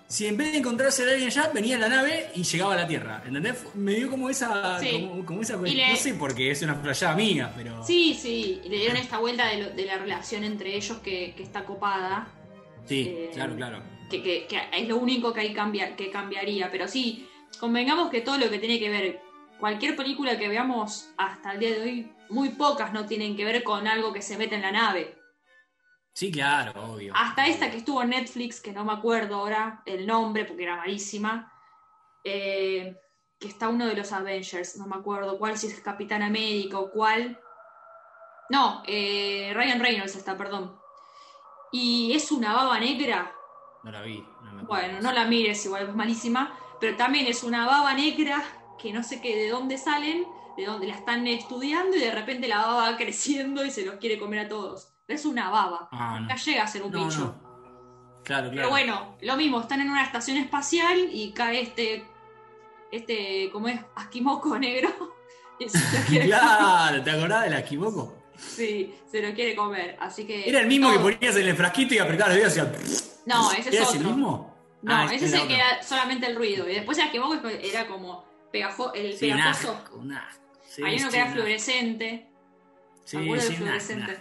si 0.07 0.27
en 0.27 0.37
vez 0.37 0.51
de 0.51 0.59
encontrarse 0.59 1.03
el 1.03 1.09
alien 1.09 1.27
allá, 1.27 1.49
venía 1.53 1.75
a 1.77 1.79
la 1.79 1.89
nave 1.89 2.29
y 2.35 2.43
llegaba 2.43 2.73
a 2.73 2.77
la 2.77 2.87
Tierra? 2.87 3.23
¿Entendés? 3.25 3.63
Me 3.73 3.93
dio 3.95 4.09
como 4.09 4.29
esa, 4.29 4.79
Sí. 4.79 4.91
como, 4.91 5.25
como 5.25 5.41
esa 5.41 5.57
le- 5.57 5.89
no 5.89 5.95
sé 5.95 6.13
por 6.13 6.35
qué, 6.35 6.51
es 6.51 6.61
una 6.61 6.81
playada 6.81 7.15
mía, 7.15 7.51
pero... 7.55 7.83
Sí, 7.83 8.13
sí, 8.13 8.61
y 8.63 8.69
le 8.69 8.77
dieron 8.77 8.97
esta 8.97 9.17
vuelta 9.17 9.47
de, 9.47 9.57
lo- 9.63 9.69
de 9.71 9.85
la 9.85 9.97
relación 9.97 10.43
entre 10.43 10.75
ellos 10.75 10.97
que, 10.99 11.33
que 11.35 11.43
está 11.43 11.65
copada. 11.65 12.27
Sí, 12.85 13.07
Eh, 13.09 13.31
claro, 13.33 13.55
claro. 13.55 13.83
que, 14.11 14.21
que- 14.21 14.45
que 14.47 14.59
es 14.77 14.87
lo 14.87 14.97
único 14.97 15.33
que, 15.33 15.41
hay 15.41 15.53
cambia, 15.53 15.95
que 15.95 16.11
cambiaría. 16.11 16.69
Pero 16.71 16.87
sí, 16.87 17.27
convengamos 17.59 18.09
que 18.11 18.21
todo 18.21 18.37
lo 18.37 18.49
que 18.49 18.59
tiene 18.59 18.79
que 18.79 18.89
ver, 18.89 19.19
cualquier 19.59 19.95
película 19.95 20.37
que 20.37 20.47
veamos 20.47 21.09
hasta 21.17 21.53
el 21.53 21.59
día 21.59 21.71
de 21.71 21.81
hoy, 21.81 22.11
muy 22.29 22.49
pocas 22.49 22.93
no 22.93 23.05
tienen 23.05 23.35
que 23.35 23.45
ver 23.45 23.63
con 23.63 23.87
algo 23.87 24.13
que 24.13 24.21
se 24.21 24.37
mete 24.37 24.55
en 24.55 24.61
la 24.61 24.71
nave. 24.71 25.15
Sí, 26.15 26.31
claro, 26.31 26.93
obvio. 26.93 27.11
Hasta 27.13 27.45
esta 27.45 27.69
que 27.69 27.75
estuvo 27.75 28.01
en 28.01 28.11
Netflix, 28.11 28.61
que 28.61 28.71
no 28.71 28.85
me 28.85 28.93
acuerdo 28.93 29.35
ahora 29.35 29.83
el 29.85 30.07
nombre 30.07 30.45
porque 30.45 30.63
era 30.63 30.77
malísima, 30.77 31.51
eh, 32.23 32.95
que 33.37 33.49
está 33.49 33.67
uno 33.67 33.85
de 33.85 33.95
los 33.95 34.13
Avengers, 34.13 34.77
no 34.77 34.87
me 34.87 34.95
acuerdo 34.95 35.37
cuál, 35.37 35.57
si 35.57 35.67
es 35.67 35.77
Capitán 35.81 36.23
América 36.23 36.79
o 36.79 36.89
cuál. 36.89 37.37
No, 38.49 38.81
eh, 38.87 39.51
Ryan 39.53 39.81
Reynolds 39.81 40.15
está, 40.15 40.37
perdón. 40.37 40.79
Y 41.73 42.13
es 42.13 42.31
una 42.31 42.53
baba 42.53 42.79
negra. 42.79 43.35
No 43.83 43.91
la 43.91 44.01
vi. 44.01 44.25
No 44.41 44.53
me. 44.53 44.63
Bueno, 44.63 45.01
no 45.01 45.11
la 45.11 45.25
mires, 45.25 45.65
igual 45.65 45.89
es 45.89 45.95
malísima, 45.95 46.57
pero 46.79 46.95
también 46.95 47.27
es 47.27 47.43
una 47.43 47.65
baba 47.65 47.93
negra 47.93 48.41
que 48.79 48.93
no 48.93 49.03
sé 49.03 49.19
qué 49.19 49.35
de 49.35 49.49
dónde 49.49 49.77
salen, 49.77 50.25
de 50.55 50.65
dónde 50.65 50.87
la 50.87 50.95
están 50.95 51.27
estudiando 51.27 51.97
y 51.97 51.99
de 51.99 52.11
repente 52.11 52.47
la 52.47 52.59
baba 52.59 52.91
va 52.91 52.97
creciendo 53.03 53.65
y 53.65 53.69
se 53.69 53.85
los 53.85 53.95
quiere 53.95 54.17
comer 54.17 54.45
a 54.45 54.47
todos. 54.47 54.94
Es 55.07 55.25
una 55.25 55.49
baba. 55.49 55.87
Ah, 55.91 56.13
no. 56.15 56.21
Nunca 56.21 56.35
llega 56.35 56.63
a 56.63 56.67
ser 56.67 56.83
un 56.83 56.91
No, 56.91 57.05
bicho. 57.05 57.19
no. 57.19 57.45
Claro, 58.23 58.49
claro. 58.49 58.55
Pero 58.55 58.69
bueno, 58.69 59.17
lo 59.21 59.35
mismo, 59.37 59.61
están 59.61 59.81
en 59.81 59.89
una 59.91 60.03
estación 60.03 60.37
espacial 60.37 60.97
y 61.11 61.31
cae 61.31 61.61
este, 61.61 62.05
este, 62.91 63.49
¿cómo 63.51 63.67
es? 63.67 63.79
Asquimoco 63.95 64.57
negro. 64.57 64.89
Y 65.57 65.69
se 65.69 65.77
lo 65.77 66.05
quiere 66.05 66.25
Claro, 66.27 67.01
¿te 67.01 67.11
acordás 67.11 67.45
de 67.45 67.49
la 67.51 67.59
equivoco? 67.59 68.13
Sí, 68.35 68.93
se 69.09 69.21
lo 69.21 69.33
quiere 69.33 69.55
comer. 69.55 69.95
Así 70.01 70.25
que. 70.27 70.49
Era 70.49 70.59
el 70.59 70.67
mismo 70.67 70.91
que 70.91 70.99
ponías 70.99 71.33
en 71.37 71.47
el 71.47 71.55
frasquito 71.55 71.93
y 71.93 71.99
apretabas 71.99 72.35
los 72.35 72.53
dedos 72.53 72.57
y 72.57 72.59
hacía... 72.59 73.13
No, 73.25 73.51
ese 73.53 73.69
es 73.69 73.75
¿Era 73.75 73.83
otro. 73.87 73.95
ese 73.99 74.03
mismo? 74.05 74.55
No, 74.81 74.93
Ah, 74.93 75.05
ese 75.05 75.25
es 75.27 75.31
era 75.33 75.41
el 75.43 75.47
que 75.47 75.55
era 75.55 75.81
solamente 75.81 76.25
el 76.27 76.35
ruido. 76.35 76.67
Y 76.69 76.73
después 76.73 76.97
el 76.97 77.05
Asquimoco 77.05 77.47
era 77.47 77.87
como 77.87 78.25
pegajo, 78.51 78.93
el 78.93 79.13
Sí, 79.13 79.31
pegajoso. 79.31 79.81
Hay 80.83 80.99
uno 80.99 81.09
que 81.09 81.17
era 81.17 81.31
fluorescente. 81.31 82.29
Sí, 83.05 83.17
sí, 83.17 83.29
del 83.31 83.41
fluorescente. 83.55 84.19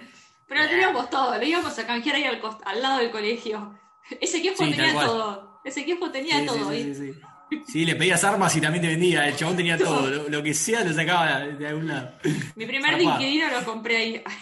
Pero 0.55 0.65
lo 0.65 0.71
teníamos 0.71 1.11
todo, 1.11 1.37
lo 1.37 1.45
íbamos 1.45 1.79
a 1.79 1.87
canjear 1.87 2.17
ahí 2.17 2.25
al, 2.25 2.41
cost- 2.41 2.61
al 2.65 2.81
lado 2.81 2.99
del 2.99 3.11
colegio. 3.11 3.79
Ese 4.21 4.41
kiosco 4.41 4.65
Sí, 4.65 4.71
tenía 4.71 4.93
todo. 4.95 5.61
Ese 5.65 5.85
kiosco 5.85 6.11
tenía 6.11 6.39
Sí, 6.41 6.47
todo. 6.47 6.71
sí, 6.71 6.83
sí, 6.83 6.95
sí, 6.95 7.13
sí. 7.15 7.63
Sí, 7.67 7.85
le 7.85 7.95
pedías 7.97 8.23
armas 8.25 8.55
y 8.57 8.61
también 8.61 8.83
te 8.83 8.89
vendía. 8.89 9.27
El 9.29 9.37
chabón 9.37 9.57
tenía 9.57 9.77
todo. 9.79 10.09
Lo, 10.11 10.29
lo 10.29 10.43
que 10.43 10.55
sea 10.55 10.85
lo 10.85 10.93
sacaba 10.93 11.41
de 11.41 11.67
algún 11.69 11.89
lado. 11.89 12.13
Mi 12.57 12.67
primer. 12.67 12.97
Linkidino 12.99 13.49
lo 13.51 13.65
compré 13.65 13.97
ahí. 13.97 14.23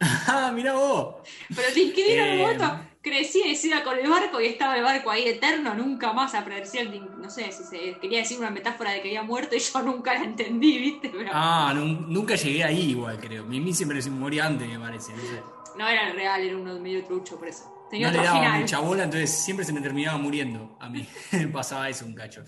Ah, 0.00 0.52
mirá 0.54 0.74
vos. 0.74 1.16
Pero 1.54 1.68
un 1.74 1.92
Eh. 2.28 2.36
momento 2.38 2.80
crecía 3.08 3.46
y 3.46 3.56
se 3.56 3.68
iba 3.68 3.82
con 3.82 3.98
el 3.98 4.08
barco 4.08 4.40
y 4.40 4.46
estaba 4.46 4.76
el 4.76 4.82
barco 4.84 5.10
ahí 5.10 5.26
eterno, 5.28 5.74
nunca 5.74 6.12
más 6.12 6.34
aparecía 6.34 6.82
el 6.82 7.00
No 7.18 7.28
sé 7.30 7.50
si 7.52 7.64
se 7.64 7.98
quería 8.00 8.20
decir 8.20 8.38
una 8.38 8.50
metáfora 8.50 8.92
de 8.92 9.02
que 9.02 9.08
había 9.08 9.22
muerto 9.22 9.56
y 9.56 9.58
yo 9.60 9.82
nunca 9.82 10.14
la 10.14 10.24
entendí, 10.24 10.78
¿viste? 10.78 11.08
Pero 11.10 11.30
Ah, 11.32 11.72
nun- 11.74 12.06
nunca 12.08 12.34
llegué 12.36 12.64
ahí 12.64 12.90
igual, 12.90 13.18
creo. 13.20 13.44
Mimi 13.44 13.72
siempre 13.74 14.00
se 14.02 14.10
moría 14.10 14.46
antes, 14.46 14.68
me 14.68 14.78
parece. 14.78 15.12
No 15.12 15.22
sé. 15.22 15.42
no 15.76 15.86
era 15.88 16.12
real, 16.12 16.42
era 16.42 16.56
uno 16.56 16.78
medio 16.80 17.04
trucho 17.04 17.38
por 17.38 17.46
eso. 17.48 17.86
Tenía 17.90 18.10
No 18.10 18.18
le 18.18 18.24
daba 18.24 18.38
final. 18.40 18.60
mucha 18.60 18.78
bola, 18.80 19.04
entonces 19.04 19.30
siempre 19.30 19.64
se 19.64 19.72
me 19.72 19.80
terminaba 19.80 20.18
muriendo 20.18 20.76
a 20.80 20.88
mí. 20.90 21.06
Pasaba 21.52 21.88
eso 21.88 22.04
un 22.04 22.14
cacho. 22.14 22.42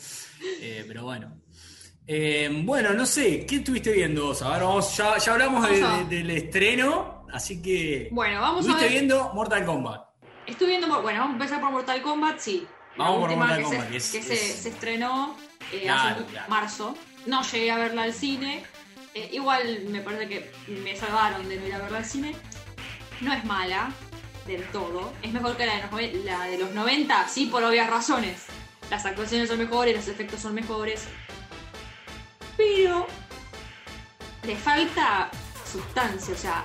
Eh, 0.61 0.85
pero 0.87 1.05
bueno. 1.05 1.33
Eh, 2.07 2.51
bueno, 2.64 2.92
no 2.92 3.07
sé, 3.07 3.46
¿qué 3.46 3.57
estuviste 3.57 3.92
viendo 3.92 4.27
vos? 4.27 4.42
A 4.42 4.51
ver, 4.55 4.62
vamos, 4.64 4.96
ya, 4.96 5.16
ya 5.18 5.33
hablamos 5.33 5.68
de- 5.68 5.81
Vamos 5.81 6.01
a- 6.01 6.05
de- 6.09 6.16
del 6.16 6.31
estreno, 6.31 7.25
así 7.33 7.62
que. 7.62 8.09
Bueno, 8.11 8.40
vamos 8.40 8.59
a 8.59 8.61
estuviste 8.62 8.85
ver. 8.85 8.92
viendo 8.92 9.33
Mortal 9.33 9.64
Kombat. 9.64 10.10
Estoy 10.51 10.67
viendo, 10.69 10.87
bueno, 11.03 11.21
vamos 11.21 11.35
a 11.35 11.37
empezar 11.39 11.61
por 11.61 11.71
Mortal 11.71 12.03
Kombat, 12.03 12.39
sí. 12.39 12.67
La 12.97 13.05
Vamos 13.05 13.21
por 13.21 13.29
última 13.31 13.47
Mortal 13.47 13.59
que, 13.59 13.65
Kombat, 13.65 13.85
se, 13.85 13.91
que 13.91 13.97
es- 13.97 14.11
que 14.13 14.23
se- 14.23 14.35
es- 14.35 14.63
se 14.63 14.69
estrenó 14.71 15.37
eh, 15.73 15.81
Claro, 15.83 16.17
hace 16.17 16.25
claro. 16.25 16.49
marzo. 16.51 16.99
No 17.27 17.43
llegué 17.43 17.71
a 17.71 17.77
verla 17.79 18.03
al 18.03 18.13
cine. 18.13 18.65
Eh, 19.15 19.29
igual 19.33 19.85
me 19.89 20.01
parece 20.01 20.29
que 20.29 20.53
me 20.69 20.97
salvaron 20.97 21.49
de 21.49 21.57
no 21.59 21.67
ir 21.67 21.75
a 21.75 21.79
verla 21.79 21.99
al 21.99 22.05
cine. 22.05 22.35
No 23.21 23.33
es 23.33 23.45
mala 23.45 23.91
del 24.47 24.65
todo. 24.71 25.13
Es 25.23 25.33
mejor 25.33 25.57
que 25.57 25.67
la 25.67 25.77
de, 25.77 26.13
los, 26.13 26.25
la 26.25 26.45
de 26.47 26.59
los 26.59 26.71
90, 26.73 27.29
sí, 27.29 27.47
por 27.47 27.63
obvias 27.63 27.89
razones. 27.89 28.47
Las 28.91 29.05
actuaciones 29.07 29.49
son 29.49 29.59
mejores, 29.59 29.95
los 29.95 30.09
efectos 30.09 30.41
son 30.41 30.55
mejores. 30.55 31.05
Pero 32.57 33.07
le 34.43 34.57
falta 34.57 35.31
sustancia, 35.71 36.35
o 36.35 36.37
sea, 36.39 36.65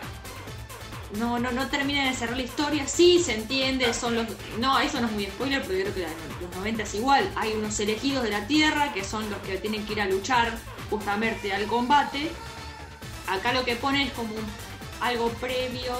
no, 1.17 1.39
no, 1.39 1.51
no 1.51 1.67
termina 1.67 2.05
de 2.09 2.13
cerrar 2.15 2.35
la 2.37 2.43
historia. 2.43 2.87
Sí, 2.87 3.21
se 3.23 3.35
entiende, 3.35 3.93
son 3.93 4.15
los. 4.15 4.27
No, 4.59 4.79
eso 4.79 4.99
no 4.99 5.07
es 5.07 5.13
muy 5.13 5.25
spoiler, 5.25 5.61
pero 5.61 5.73
yo 5.77 5.83
creo 5.83 5.93
que 5.93 5.99
de 6.01 6.07
los 6.47 6.55
90 6.57 6.83
es 6.83 6.93
igual. 6.95 7.31
Hay 7.35 7.53
unos 7.53 7.79
elegidos 7.79 8.23
de 8.23 8.31
la 8.31 8.45
Tierra 8.47 8.91
que 8.93 9.03
son 9.03 9.29
los 9.29 9.39
que 9.39 9.57
tienen 9.57 9.85
que 9.85 9.93
ir 9.93 10.01
a 10.01 10.05
luchar 10.07 10.51
justamente 10.89 11.53
al 11.53 11.65
combate. 11.67 12.31
Acá 13.27 13.53
lo 13.53 13.63
que 13.65 13.75
pone 13.75 14.03
es 14.03 14.11
como 14.13 14.33
un- 14.35 14.45
algo 15.01 15.29
previo, 15.33 15.93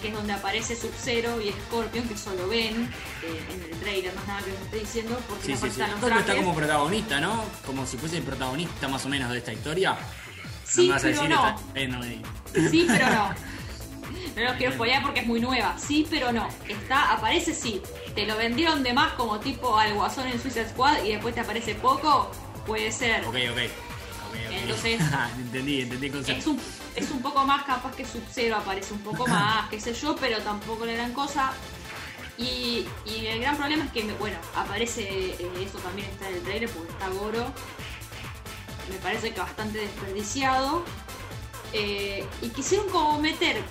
que 0.00 0.08
es 0.08 0.14
donde 0.14 0.32
aparece 0.32 0.76
Sub-Zero 0.76 1.40
y 1.40 1.50
Scorpion, 1.66 2.06
que 2.08 2.16
solo 2.16 2.46
ven 2.48 2.90
eh, 3.22 3.44
en 3.52 3.62
el 3.72 3.80
trailer, 3.80 4.14
no 4.14 4.20
es 4.20 4.26
nada 4.28 4.40
que 4.42 4.50
les 4.52 4.60
esté 4.60 4.78
diciendo, 4.78 5.20
porque 5.28 5.44
Sí, 5.46 5.52
no 5.52 5.58
sí, 5.58 5.70
sí. 5.70 5.80
los 5.80 5.88
Scorpio 5.90 6.08
está 6.08 6.24
trajes. 6.24 6.44
como 6.44 6.54
protagonista, 6.54 7.20
¿no? 7.20 7.44
Como 7.66 7.84
si 7.86 7.96
fuese 7.96 8.18
el 8.18 8.22
protagonista 8.22 8.86
más 8.88 9.04
o 9.04 9.08
menos 9.08 9.30
de 9.32 9.38
esta 9.38 9.52
historia. 9.52 9.96
Sí, 10.64 10.86
me 10.86 10.92
vas 10.94 11.02
a 11.02 11.06
pero 11.08 11.14
decir 11.22 11.30
no. 11.34 11.48
esta- 11.48 11.62
eh, 11.74 11.88
no 11.88 11.98
me. 11.98 12.22
Sí, 12.70 12.84
pero 12.88 13.06
no. 13.10 13.34
No 14.38 14.44
los 14.44 14.56
quiero 14.56 14.72
spoilear 14.72 15.02
porque 15.02 15.20
es 15.20 15.26
muy 15.26 15.40
nueva. 15.40 15.76
Sí, 15.78 16.06
pero 16.08 16.32
no. 16.32 16.48
Está, 16.68 17.12
aparece 17.12 17.52
sí. 17.52 17.82
Te 18.14 18.24
lo 18.24 18.36
vendieron 18.36 18.84
de 18.84 18.92
más 18.92 19.12
como 19.14 19.40
tipo 19.40 19.76
al 19.76 19.94
guasón 19.94 20.28
en 20.28 20.40
Suicide 20.40 20.68
Squad 20.68 21.02
y 21.02 21.12
después 21.12 21.34
te 21.34 21.40
aparece 21.40 21.74
poco. 21.74 22.30
puede 22.66 22.92
ser. 22.92 23.24
Ok, 23.24 23.28
ok. 23.28 23.36
okay, 23.36 23.70
okay. 24.46 24.58
Entonces, 24.62 25.00
entendí, 25.38 25.80
entendí 25.80 26.06
el 26.06 26.12
concepto. 26.12 26.40
Es 26.40 26.46
un, 26.46 26.60
es 26.94 27.10
un 27.10 27.20
poco 27.20 27.44
más 27.44 27.64
capaz 27.64 27.96
que 27.96 28.04
Sub-Zero 28.04 28.56
aparece 28.56 28.94
un 28.94 29.00
poco 29.00 29.26
más, 29.26 29.68
qué 29.70 29.80
sé 29.80 29.92
yo, 29.92 30.14
pero 30.14 30.38
tampoco 30.38 30.86
la 30.86 30.92
gran 30.92 31.12
cosa. 31.12 31.52
Y, 32.36 32.86
y 33.04 33.26
el 33.26 33.40
gran 33.40 33.56
problema 33.56 33.84
es 33.86 33.90
que, 33.90 34.04
bueno, 34.20 34.38
aparece, 34.54 35.02
eh, 35.02 35.50
eso 35.60 35.78
también 35.78 36.08
está 36.10 36.28
en 36.28 36.36
el 36.36 36.42
trailer 36.42 36.70
porque 36.70 36.92
está 36.92 37.08
Goro. 37.08 37.52
Me 38.88 38.96
parece 38.98 39.32
que 39.32 39.40
bastante 39.40 39.78
desperdiciado. 39.78 40.84
Eh, 41.72 42.24
y 42.40 42.48
quisieron 42.50 42.88
como 42.88 43.18
meter 43.18 43.62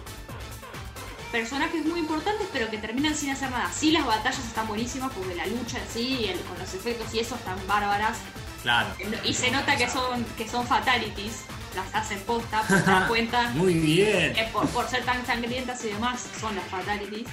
personajes 1.31 1.85
muy 1.85 1.99
importantes 1.99 2.47
pero 2.53 2.69
que 2.69 2.77
terminan 2.77 3.15
sin 3.15 3.29
hacer 3.31 3.49
nada. 3.51 3.71
Sí, 3.71 3.91
las 3.91 4.05
batallas 4.05 4.39
están 4.45 4.67
buenísimas 4.67 5.11
porque 5.13 5.35
la 5.35 5.45
lucha 5.47 5.77
en 5.79 5.87
sí, 5.93 6.25
el, 6.27 6.39
con 6.41 6.57
los 6.59 6.73
efectos 6.73 7.13
y 7.13 7.19
eso 7.19 7.35
están 7.35 7.57
bárbaras. 7.67 8.17
Claro. 8.63 8.89
Y 9.23 9.33
se 9.33 9.51
nota 9.51 9.75
que 9.77 9.87
son, 9.89 10.25
que 10.37 10.47
son 10.47 10.65
fatalities, 10.67 11.41
las 11.75 11.93
hacen 11.95 12.19
posta, 12.21 12.61
por 12.67 12.83
dar 12.85 13.07
cuenta. 13.07 13.49
Muy 13.51 13.73
bien. 13.75 14.33
que 14.33 14.43
por, 14.51 14.67
por 14.69 14.87
ser 14.89 15.03
tan 15.05 15.25
sangrientas 15.25 15.83
y 15.85 15.89
demás, 15.89 16.25
son 16.39 16.55
las 16.55 16.65
fatalities. 16.65 17.27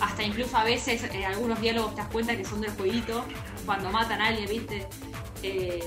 Hasta 0.00 0.22
incluso 0.22 0.56
a 0.56 0.64
veces 0.64 1.02
en 1.04 1.24
algunos 1.24 1.60
diálogos 1.60 1.94
te 1.94 2.00
das 2.00 2.10
cuenta 2.10 2.36
que 2.36 2.44
son 2.44 2.60
del 2.60 2.70
jueguito. 2.72 3.24
Cuando 3.66 3.90
matan 3.90 4.20
a 4.20 4.28
alguien, 4.28 4.48
viste. 4.48 4.86
Eh, 5.42 5.80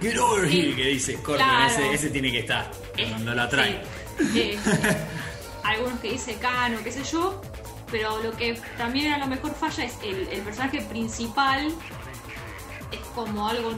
Get 0.00 0.16
over 0.18 0.48
Sí. 0.48 0.60
here, 0.60 0.76
que 0.76 0.84
dice. 0.88 1.14
Claro. 1.22 1.66
Ese, 1.66 1.92
ese 1.92 2.10
tiene 2.10 2.32
que 2.32 2.40
estar 2.40 2.70
eh, 2.96 3.08
cuando 3.10 3.34
la 3.34 3.48
trae. 3.48 3.82
sí. 4.32 4.40
Eh, 4.40 4.58
algunos 5.64 6.00
que 6.00 6.12
dice 6.12 6.36
Kano, 6.36 6.78
qué 6.82 6.92
sé 6.92 7.04
yo. 7.04 7.40
Pero 7.90 8.22
lo 8.22 8.32
que 8.36 8.60
también 8.78 9.12
a 9.12 9.18
lo 9.18 9.26
mejor 9.26 9.54
falla 9.54 9.84
es 9.84 9.94
el, 10.02 10.26
personaje 10.42 10.80
principal. 10.82 11.72
Es 12.92 13.00
como 13.14 13.48
algo 13.48 13.72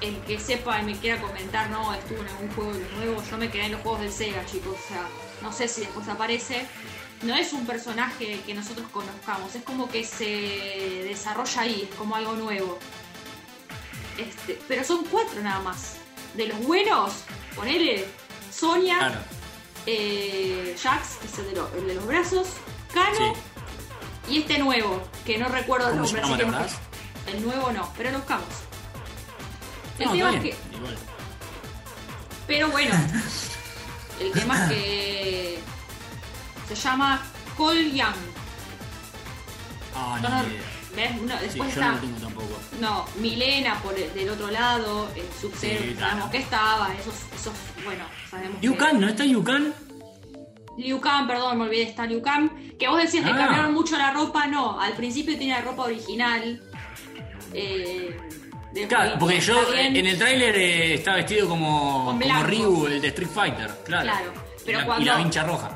el 0.00 0.16
que 0.20 0.38
sepa 0.38 0.80
y 0.80 0.84
me 0.84 0.96
quiera 0.96 1.20
comentar, 1.20 1.68
no, 1.70 1.92
estuvo 1.92 2.22
en 2.22 2.28
algún 2.28 2.50
juego 2.52 2.72
nuevos, 2.96 3.30
yo 3.30 3.36
me 3.36 3.50
quedé 3.50 3.66
en 3.66 3.72
los 3.72 3.82
juegos 3.82 4.00
del 4.00 4.12
Sega, 4.12 4.46
chicos, 4.46 4.76
o 4.82 4.88
sea, 4.88 5.06
no 5.42 5.52
sé 5.52 5.68
si 5.68 5.82
después 5.82 6.08
aparece. 6.08 6.66
No 7.22 7.34
es 7.34 7.52
un 7.52 7.66
personaje 7.66 8.40
que 8.46 8.54
nosotros 8.54 8.86
conozcamos, 8.92 9.54
es 9.54 9.62
como 9.62 9.88
que 9.90 10.04
se 10.04 11.04
desarrolla 11.04 11.62
ahí, 11.62 11.88
es 11.90 11.96
como 11.96 12.14
algo 12.14 12.32
nuevo. 12.34 12.78
Este, 14.18 14.58
pero 14.68 14.84
son 14.84 15.04
cuatro 15.04 15.40
nada 15.42 15.60
más. 15.60 15.96
De 16.34 16.46
los 16.46 16.58
buenos, 16.60 17.12
ponele 17.54 18.06
Sonia. 18.50 19.22
Eh, 19.86 20.76
Jax, 20.82 21.16
que 21.20 21.26
es 21.26 21.38
el 21.38 21.46
de, 21.46 21.52
lo- 21.56 21.70
el 21.76 21.86
de 21.86 21.94
los 21.94 22.06
brazos, 22.06 22.48
Kano 22.92 23.34
Sí. 24.26 24.32
y 24.32 24.38
este 24.40 24.58
nuevo, 24.58 25.02
que 25.24 25.38
no 25.38 25.48
recuerdo 25.48 25.88
el 25.88 25.94
¿Cómo 25.94 26.06
se 26.06 26.20
nombre. 26.20 26.46
así 26.56 26.76
que- 27.24 27.32
el 27.32 27.42
nuevo 27.44 27.70
no, 27.72 27.92
pero 27.96 28.10
lo 28.12 28.18
buscamos. 28.18 28.46
El 29.98 30.06
No, 30.06 30.12
tema 30.12 30.34
es 30.34 30.42
que, 30.42 30.56
Igual. 30.76 30.96
pero 32.46 32.68
bueno, 32.70 32.94
el 34.20 34.32
tema 34.32 34.62
es 34.64 34.68
que 34.70 35.58
se 36.68 36.74
llama 36.74 37.22
Cole 37.56 37.90
Young. 37.92 38.14
Ah, 39.94 40.18
Yo 40.22 40.28
no. 40.28 40.44
¿Ves? 40.96 41.14
No, 41.22 41.34
Sí, 41.38 41.44
después 41.44 41.74
yo 41.74 41.80
está, 41.80 41.86
no 41.88 41.94
lo 41.94 42.00
tengo 42.00 42.18
tampoco. 42.18 42.58
no, 42.80 43.04
Milena 43.20 43.80
por 43.82 43.96
el- 43.98 44.12
del 44.14 44.30
otro 44.30 44.50
lado, 44.50 45.08
el 45.14 45.26
Sub-Zero, 45.40 45.80
Sí, 45.84 45.96
sabemos 45.98 46.30
que 46.30 46.38
estaba, 46.38 46.88
esos, 46.98 47.14
esos, 47.34 47.52
bueno, 47.84 48.04
sabemos 48.30 48.58
que- 48.60 48.66
Yukan, 48.66 49.00
¿no 49.00 49.08
está 49.08 49.24
Yukan? 49.24 49.74
Liu 50.78 51.00
Kang, 51.00 51.26
perdón, 51.26 51.56
me 51.56 51.64
olvidé, 51.64 51.84
está 51.84 52.04
Liu 52.06 52.20
Kang. 52.20 52.50
Que 52.78 52.86
vos 52.86 52.98
decías 53.00 53.24
que 53.24 53.30
Ah. 53.30 53.36
cambiaron 53.36 53.72
mucho 53.72 53.96
la 53.96 54.12
ropa, 54.12 54.46
no. 54.46 54.78
Al 54.78 54.92
principio 54.92 55.32
tenía 55.38 55.60
la 55.60 55.64
ropa 55.64 55.84
original. 55.84 56.60
Eh, 57.54 58.14
Claro, 58.88 59.16
porque 59.18 59.40
yo 59.40 59.58
bien, 59.72 59.96
en 59.96 60.06
el 60.06 60.18
tráiler 60.18 60.54
eh, 60.54 60.94
está 60.94 61.14
vestido 61.14 61.48
como, 61.48 62.04
como. 62.04 62.42
Ryu, 62.42 62.86
el 62.88 63.00
de 63.00 63.08
Street 63.08 63.30
Fighter. 63.34 63.70
Claro. 63.86 64.02
Claro, 64.02 64.32
pero 64.66 64.78
y, 64.78 64.80
la, 64.82 64.86
cuando- 64.86 65.02
y 65.02 65.06
la 65.06 65.16
vincha 65.16 65.44
roja. 65.44 65.70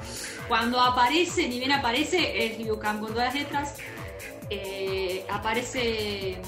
Cuando 0.47 0.79
aparece, 0.79 1.49
ni 1.49 1.59
bien 1.59 1.73
aparece, 1.73 2.45
es 2.47 2.59
Liu 2.59 2.79
Kang 2.79 3.01
con 3.01 3.13
todas 3.15 3.33
las 3.33 3.35
letras. 3.43 3.77
Eh, 4.51 5.25
aparece. 5.31 6.41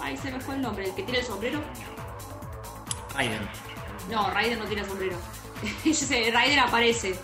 Ay, 0.00 0.16
se 0.16 0.32
me 0.32 0.40
fue 0.40 0.54
el 0.56 0.62
nombre, 0.62 0.84
el 0.86 0.94
que 0.94 1.02
tiene 1.02 1.20
el 1.20 1.26
sombrero. 1.26 1.62
Raiden. 3.14 3.40
No, 4.10 4.30
Raiden 4.30 4.58
no 4.58 4.64
tiene 4.64 4.84
sombrero. 4.84 5.16
Raiden 6.32 6.58
aparece. 6.58 7.14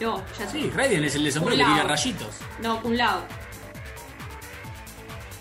No, 0.00 0.22
ya 0.38 0.46
sé. 0.48 0.52
Sí, 0.62 0.70
Raiden 0.70 1.04
es 1.04 1.14
el 1.16 1.24
de 1.24 1.32
sombrero 1.32 1.64
que 1.66 1.72
tira 1.72 1.82
rayitos. 1.84 2.36
No, 2.60 2.80
Kun 2.82 2.96
Lao. 2.96 3.22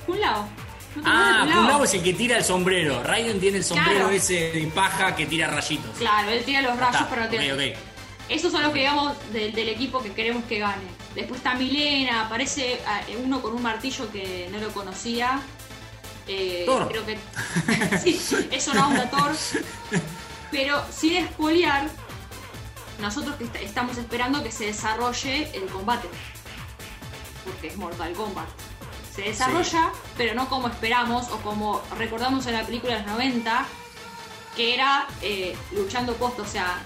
Kun 0.05 0.19
Lao. 0.19 0.47
¿No 0.95 1.03
Ah, 1.05 1.45
Kun 1.53 1.67
Lao 1.67 1.83
es 1.83 1.93
el 1.93 2.01
que 2.03 2.13
tira 2.13 2.37
el 2.37 2.43
sombrero. 2.43 3.03
Raiden 3.03 3.39
tiene 3.39 3.57
el 3.59 3.63
sombrero 3.63 3.91
Claro. 3.99 4.09
ese 4.09 4.51
de 4.51 4.71
paja 4.73 5.15
que 5.15 5.25
tira 5.27 5.47
rayitos. 5.47 5.95
Claro, 5.97 6.29
él 6.31 6.43
tira 6.43 6.61
los 6.63 6.75
rayos, 6.77 6.95
está. 6.95 7.09
pero 7.09 7.23
no 7.23 7.29
tiene. 7.29 7.53
Ok, 7.53 7.59
ok. 7.59 7.86
Esos 8.29 8.51
son 8.51 8.61
los 8.63 8.73
que 8.73 8.79
digamos 8.79 9.13
del, 9.31 9.53
del 9.53 9.69
equipo 9.69 10.01
que 10.01 10.11
queremos 10.13 10.43
que 10.45 10.59
gane. 10.59 10.83
Después 11.15 11.37
está 11.39 11.53
Milena, 11.55 12.25
aparece 12.25 12.79
ah, 12.85 13.01
uno 13.23 13.41
con 13.41 13.53
un 13.53 13.61
martillo 13.61 14.11
que 14.11 14.49
no 14.51 14.57
lo 14.59 14.69
conocía. 14.73 15.39
Eh, 16.27 16.63
Thor. 16.65 16.89
Creo 16.89 17.05
que. 17.05 17.17
sí, 18.03 18.19
es 18.51 18.67
una 18.67 18.87
onda 18.87 19.09
Thor. 19.09 19.31
Pero 20.51 20.83
sin 20.91 21.15
espolear, 21.17 21.87
nosotros 22.99 23.35
que 23.37 23.45
est- 23.45 23.55
estamos 23.57 23.97
esperando 23.97 24.43
que 24.43 24.51
se 24.51 24.65
desarrolle 24.65 25.49
el 25.53 25.65
combate. 25.67 26.09
Porque 27.45 27.67
es 27.67 27.77
Mortal 27.77 28.11
Kombat. 28.13 28.47
Se 29.15 29.21
desarrolla, 29.23 29.89
pero 30.17 30.35
no 30.35 30.47
como 30.49 30.67
esperamos 30.67 31.29
o 31.31 31.37
como 31.37 31.81
recordamos 31.97 32.45
en 32.45 32.53
la 32.53 32.63
película 32.65 32.95
de 32.97 33.01
los 33.03 33.11
90, 33.13 33.65
que 34.55 34.73
era 34.75 35.07
eh, 35.21 35.55
luchando 35.71 36.13
post, 36.15 36.39
o 36.39 36.45
sea, 36.45 36.77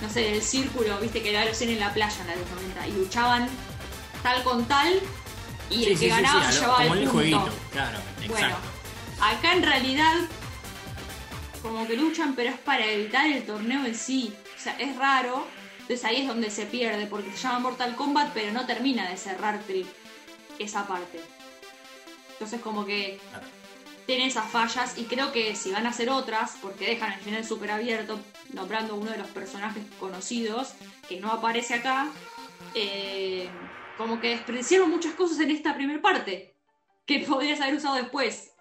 no 0.00 0.08
sé, 0.10 0.32
el 0.34 0.42
círculo, 0.42 0.98
viste 0.98 1.22
que 1.22 1.30
era 1.30 1.42
hacían 1.50 1.70
en 1.70 1.80
la 1.80 1.92
playa 1.92 2.20
en 2.20 2.26
la 2.26 2.32
de 2.34 2.40
los 2.40 2.50
90, 2.50 2.88
y 2.88 2.92
luchaban 2.92 3.48
tal 4.22 4.42
con 4.42 4.64
tal, 4.66 5.00
y 5.70 5.74
Sí, 5.76 5.84
el 5.84 5.88
que 5.92 5.96
sí, 5.98 6.08
ganaba 6.08 6.44
sí, 6.46 6.52
se 6.52 6.60
llevaba 6.60 6.78
como 6.82 6.94
el 6.94 6.98
punto. 7.00 7.12
jueguito. 7.12 7.48
Claro, 7.72 7.98
Bueno, 8.28 8.34
exacto. 8.46 8.68
acá 9.20 9.52
en 9.52 9.62
realidad 9.62 10.14
como 11.62 11.86
que 11.86 11.96
luchan, 11.96 12.34
pero 12.34 12.50
es 12.50 12.58
para 12.58 12.84
evitar 12.86 13.26
el 13.26 13.44
torneo 13.44 13.84
en 13.84 13.94
sí. 13.94 14.34
O 14.58 14.62
sea, 14.62 14.74
es 14.78 14.96
raro. 14.96 15.46
Entonces 15.80 16.04
ahí 16.04 16.22
es 16.22 16.26
donde 16.28 16.50
se 16.50 16.64
pierde, 16.66 17.06
porque 17.06 17.30
se 17.32 17.36
llama 17.38 17.58
Mortal 17.58 17.94
Kombat, 17.96 18.32
pero 18.32 18.52
no 18.52 18.64
termina 18.66 19.08
de 19.10 19.16
cerrar 19.16 19.60
esa 20.58 20.86
parte. 20.86 21.20
Entonces 22.32 22.60
como 22.60 22.84
que. 22.86 23.20
Tiene 24.10 24.26
esas 24.26 24.50
fallas 24.50 24.98
y 24.98 25.04
creo 25.04 25.30
que 25.30 25.54
si 25.54 25.70
van 25.70 25.86
a 25.86 25.90
hacer 25.90 26.10
otras, 26.10 26.56
porque 26.60 26.84
dejan 26.84 27.12
el 27.12 27.20
final 27.20 27.44
súper 27.44 27.70
abierto, 27.70 28.18
nombrando 28.52 28.96
uno 28.96 29.08
de 29.12 29.18
los 29.18 29.28
personajes 29.28 29.84
conocidos 30.00 30.74
que 31.08 31.20
no 31.20 31.30
aparece 31.30 31.74
acá, 31.74 32.08
eh, 32.74 33.48
como 33.96 34.18
que 34.18 34.30
desperdiciaron 34.30 34.90
muchas 34.90 35.14
cosas 35.14 35.38
en 35.38 35.52
esta 35.52 35.76
primera 35.76 36.02
parte 36.02 36.56
que 37.06 37.20
podrías 37.20 37.60
haber 37.60 37.76
usado 37.76 37.94
después. 37.94 38.52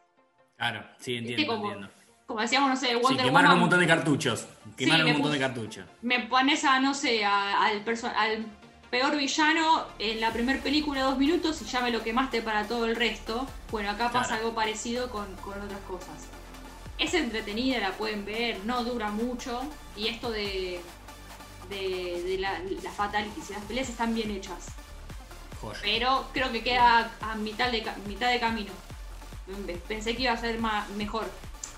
Claro, 0.56 0.86
sí, 1.00 1.16
entiendo, 1.16 1.48
como, 1.48 1.66
entiendo. 1.72 1.90
como 2.28 2.42
decíamos, 2.42 2.70
no 2.70 2.76
sé, 2.76 2.90
Sí, 2.90 2.96
Wonder 3.02 3.26
quemaron 3.26 3.34
Woman. 3.50 3.54
un 3.56 3.60
montón 3.62 3.80
de 3.80 3.88
cartuchos. 3.88 4.48
Quemaron 4.78 5.04
me 5.06 5.12
un 5.14 5.18
montón 5.18 5.32
de 5.32 5.40
cartuchos. 5.40 5.86
Me 6.04 6.20
pones 6.28 6.64
a, 6.64 6.80
no 6.80 6.94
sé, 6.94 7.26
a- 7.26 7.64
al, 7.66 7.84
al 8.16 8.46
peor 8.90 9.16
villano 9.16 9.86
en 10.00 10.20
la 10.20 10.32
primera 10.34 10.62
película 10.62 11.04
dos 11.04 11.18
minutos 11.18 11.62
y 11.62 11.66
ya 11.66 11.82
me 11.82 11.92
lo 11.92 12.02
quemaste 12.04 12.42
para 12.42 12.68
todo 12.68 12.86
el 12.86 12.96
resto. 12.96 13.48
Bueno, 13.72 13.92
acá 13.92 14.12
pasa 14.12 14.30
Claro. 14.30 14.42
algo 14.44 14.56
parecido 14.56 15.10
con, 15.10 15.34
con 15.38 15.62
otras 15.62 15.82
cosas. 15.82 16.26
Es 16.98 17.14
entretenida, 17.14 17.80
la 17.80 17.92
pueden 17.94 18.26
ver, 18.26 18.60
no 18.66 18.84
dura 18.84 19.10
mucho. 19.10 19.62
Y 19.96 20.08
esto 20.08 20.32
de, 20.32 20.82
de, 21.70 22.24
de 22.26 22.38
la, 22.40 22.60
las 22.84 22.94
fatalities 22.96 23.50
y 23.52 23.54
las 23.54 23.64
peleas 23.64 23.90
están 23.90 24.14
bien 24.14 24.32
hechas. 24.32 24.68
Joya. 25.62 25.80
Pero 25.82 26.28
creo 26.34 26.52
que 26.52 26.64
queda 26.64 27.12
a 27.22 27.36
mitad 27.36 27.72
de, 27.72 27.86
mitad 28.08 28.30
de 28.32 28.40
camino. 28.40 28.72
Pensé 29.88 30.16
que 30.16 30.24
iba 30.24 30.34
a 30.34 30.38
ser 30.38 30.60
ma- 30.60 30.88
mejor. 30.98 31.30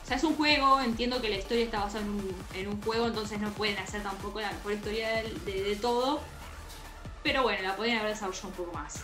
O 0.04 0.08
sea, 0.08 0.18
es 0.18 0.24
un 0.24 0.36
juego, 0.36 0.80
entiendo 0.82 1.22
que 1.22 1.30
la 1.30 1.38
historia 1.38 1.64
está 1.66 1.80
basada 1.82 2.04
en 2.04 2.10
un, 2.10 2.36
en 2.54 2.68
un 2.68 2.82
juego, 2.82 3.08
entonces 3.08 3.40
no 3.40 3.50
pueden 3.52 3.78
hacer 3.80 4.02
tampoco 4.04 4.42
la 4.42 4.52
mejor 4.52 4.74
historia 4.74 5.24
de 5.46 5.78
todo. 5.82 6.20
Pero 7.24 7.44
bueno, 7.44 7.62
la 7.64 7.76
podrían 7.76 8.00
haber 8.00 8.14
desarrollado 8.14 8.48
un 8.48 8.54
poco 8.54 8.74
más. 8.74 8.96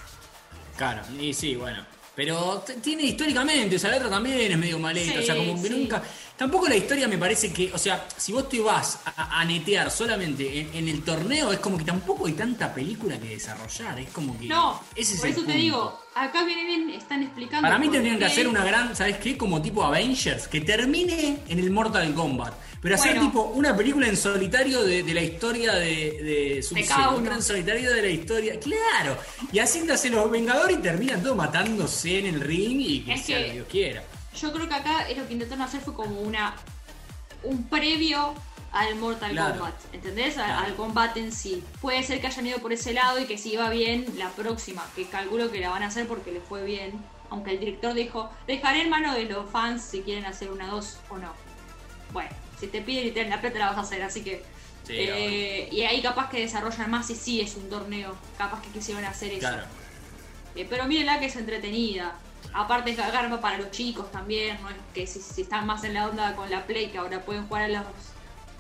Claro, 0.76 1.02
y 1.20 1.34
sí, 1.34 1.56
bueno. 1.56 1.86
Pero 2.16 2.64
tiene 2.82 3.04
históricamente, 3.04 3.76
o 3.76 3.80
sea, 3.80 3.92
la 3.92 3.98
otra 3.98 4.10
también 4.10 4.52
es 4.52 4.58
medio 4.58 4.80
maleta, 4.80 5.20
o 5.20 5.22
sea, 5.22 5.36
como 5.36 5.62
que 5.62 5.68
sí. 5.70 5.76
nunca. 5.76 6.02
Tampoco 6.36 6.68
la 6.68 6.76
historia 6.76 7.08
me 7.08 7.18
parece 7.18 7.54
que, 7.54 7.72
o 7.72 7.78
sea, 7.78 8.08
si 8.18 8.32
vos 8.32 8.50
te 8.50 8.60
vas 8.60 9.00
a, 9.06 9.40
a 9.40 9.46
netear 9.46 9.92
solamente 9.92 10.62
en, 10.62 10.74
en 10.74 10.88
el 10.88 11.04
torneo, 11.04 11.52
es 11.52 11.60
como 11.60 11.78
que 11.78 11.84
tampoco 11.84 12.26
hay 12.26 12.34
tanta 12.34 12.74
película 12.74 13.20
que 13.20 13.30
desarrollar, 13.30 14.00
es 14.00 14.10
como 14.10 14.38
que. 14.40 14.48
No, 14.48 14.82
ese 14.96 15.14
es 15.14 15.20
por 15.20 15.28
el 15.28 15.34
eso 15.34 15.42
te 15.42 15.46
punto. 15.46 15.60
digo, 15.60 16.04
acá 16.16 16.44
viene 16.44 16.66
bien, 16.66 16.90
están 16.90 17.22
explicando. 17.22 17.68
Para 17.68 17.78
mí 17.78 17.88
tendrían 17.90 18.18
que 18.18 18.26
hacer 18.26 18.48
una 18.48 18.64
gran, 18.66 18.96
¿sabes 18.96 19.18
qué? 19.18 19.38
Como 19.38 19.62
tipo 19.62 19.84
Avengers, 19.84 20.48
que 20.48 20.62
termine 20.62 21.40
en 21.48 21.60
el 21.60 21.70
Mortal 21.70 22.12
Kombat. 22.16 22.54
Pero 22.82 22.96
hacer 22.96 23.16
Bueno. 23.16 23.28
tipo 23.28 23.42
una 23.44 23.76
película 23.76 24.08
en 24.08 24.16
solitario 24.18 24.84
de, 24.84 25.04
de 25.04 25.14
la 25.14 25.22
historia 25.22 25.74
de, 25.74 26.62
de 26.62 26.66
uno. 26.72 27.10
otra 27.18 27.36
en 27.36 27.42
solitario 27.42 27.92
de 27.94 28.02
la 28.02 28.10
historia. 28.10 28.60
Claro. 28.60 29.18
Y 29.52 29.60
haciéndose 29.60 30.10
los 30.10 30.30
Vengadores 30.30 30.78
y 30.78 30.82
terminan 30.82 31.22
todos 31.24 31.36
matándose 31.36 32.20
en 32.20 32.28
el 32.28 32.42
ring 32.42 32.80
y 32.80 33.00
que 33.02 33.14
Es 33.14 33.26
sea 33.26 33.38
que 33.38 33.42
lo 33.42 33.48
que 33.48 33.54
Dios 33.54 33.68
quiera. 33.70 34.04
Yo 34.40 34.54
creo 34.54 34.68
que 34.68 34.76
acá 34.76 35.10
es 35.10 35.18
lo 35.18 35.26
que 35.28 35.34
intentaron 35.34 35.64
hacer 35.66 35.82
fue 35.82 35.94
como 35.96 36.22
una 36.22 36.56
un 37.44 37.64
previo 37.68 38.34
al 38.72 38.96
Mortal 38.96 39.32
Claro. 39.32 39.54
Kombat, 39.56 39.76
¿entendés? 39.94 40.34
Claro. 40.36 40.66
Al 40.66 40.76
combate 40.76 41.20
en 41.20 41.32
sí. 41.32 41.64
Puede 41.82 42.04
ser 42.04 42.22
que 42.22 42.28
hayan 42.28 42.46
ido 42.46 42.60
por 42.60 42.74
ese 42.74 42.94
lado 42.94 43.20
y 43.20 43.26
que 43.26 43.38
si 43.38 43.54
iba 43.54 43.70
bien 43.70 44.06
la 44.18 44.30
próxima, 44.30 44.86
que 44.96 45.06
calculo 45.08 45.50
que 45.50 45.60
la 45.60 45.70
van 45.70 45.82
a 45.84 45.88
hacer 45.88 46.08
porque 46.08 46.32
les 46.32 46.44
fue 46.44 46.64
bien. 46.64 46.94
Aunque 47.30 47.52
el 47.52 47.60
director 47.60 47.94
dijo, 47.94 48.30
dejaré 48.46 48.82
en 48.82 48.90
mano 48.90 49.14
de 49.16 49.24
los 49.26 49.50
fans 49.50 49.82
si 49.84 50.02
quieren 50.02 50.26
hacer 50.26 50.52
una 50.52 50.68
2 50.68 50.98
o 51.10 51.18
no. 51.18 51.34
Bueno, 52.14 52.30
si 52.60 52.68
te 52.68 52.82
piden 52.82 53.08
y 53.08 53.12
te 53.12 53.22
dan 53.22 53.30
la 53.30 53.42
plata 53.42 53.60
la 53.60 53.68
vas 53.70 53.78
a 53.78 53.82
hacer, 53.82 54.02
así 54.04 54.24
que... 54.24 54.44
Sí, 54.86 54.94
eh, 54.96 55.68
y 55.72 55.82
ahí 55.82 56.02
capaz 56.02 56.30
que 56.30 56.40
desarrollan 56.40 56.90
más 56.90 57.10
y 57.10 57.16
sí 57.16 57.42
es 57.42 57.56
un 57.56 57.70
torneo. 57.70 58.16
Capaz 58.38 58.62
que 58.62 58.70
quisieron 58.70 59.04
hacer 59.04 59.32
eso. 59.34 59.40
Claro. 59.42 59.64
Eh, 60.56 60.66
pero 60.70 60.86
mírenla 60.86 61.20
que 61.20 61.26
es 61.26 61.36
entretenida. 61.36 62.16
Aparte 62.54 62.92
es 62.92 62.98
garpa 62.98 63.42
para 63.42 63.58
los 63.58 63.70
chicos 63.72 64.10
también, 64.12 64.58
no 64.62 64.70
que 64.94 65.06
si, 65.06 65.20
si 65.20 65.42
están 65.42 65.66
más 65.68 65.84
en 65.84 65.94
la 65.94 66.08
onda 66.08 66.36
con 66.36 66.50
la 66.50 66.66
Play, 66.66 66.88
que 66.90 66.98
ahora 66.98 67.22
pueden 67.22 67.46
jugar 67.48 67.64
a 67.64 67.68
los, 67.68 67.84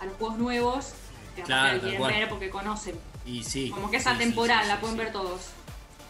a 0.01 0.05
los 0.05 0.15
juegos 0.17 0.37
nuevos, 0.37 0.93
que 1.35 1.43
Claro, 1.43 1.79
quieren 1.79 1.97
cual. 1.99 2.13
ver 2.13 2.29
porque 2.29 2.49
conocen. 2.49 2.99
Y 3.25 3.43
sí. 3.43 3.69
Como 3.69 3.89
que 3.89 3.97
es 3.97 4.03
sí, 4.03 4.09
atemporal, 4.09 4.63
sí, 4.63 4.67
la 4.67 4.79
pueden 4.81 4.97
ver 4.97 5.11
todos. 5.13 5.41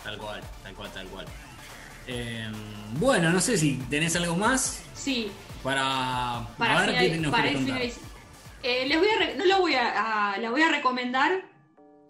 Tal 0.04 0.18
cual, 0.18 0.42
tal 0.64 0.74
cual, 0.74 0.92
tal 0.92 1.08
cual. 1.08 1.26
Eh, 2.08 2.50
bueno, 2.94 3.30
no 3.30 3.40
sé 3.40 3.58
si 3.58 3.76
tenés 3.90 4.16
algo 4.16 4.36
más 4.36 4.82
Sí, 4.96 5.30
para, 5.64 6.48
para, 6.58 6.78
a 6.78 6.86
ver 6.86 6.90
final- 6.96 7.22
qué 7.24 7.30
para 7.30 7.54
contar. 7.54 7.82
Eh, 8.64 8.86
les 8.88 8.98
voy 8.98 9.08
a 9.08 9.36
no 9.36 9.46
la 9.46 9.58
voy 9.60 9.76
a, 9.76 10.34
a- 10.34 10.38
la 10.38 10.50
voy 10.50 10.62
a 10.62 10.70
recomendar. 10.70 11.44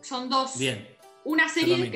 Son 0.02 0.30
dos. 0.30 0.58
Bien, 0.58 0.88
Una 1.26 1.50
serie 1.50 1.92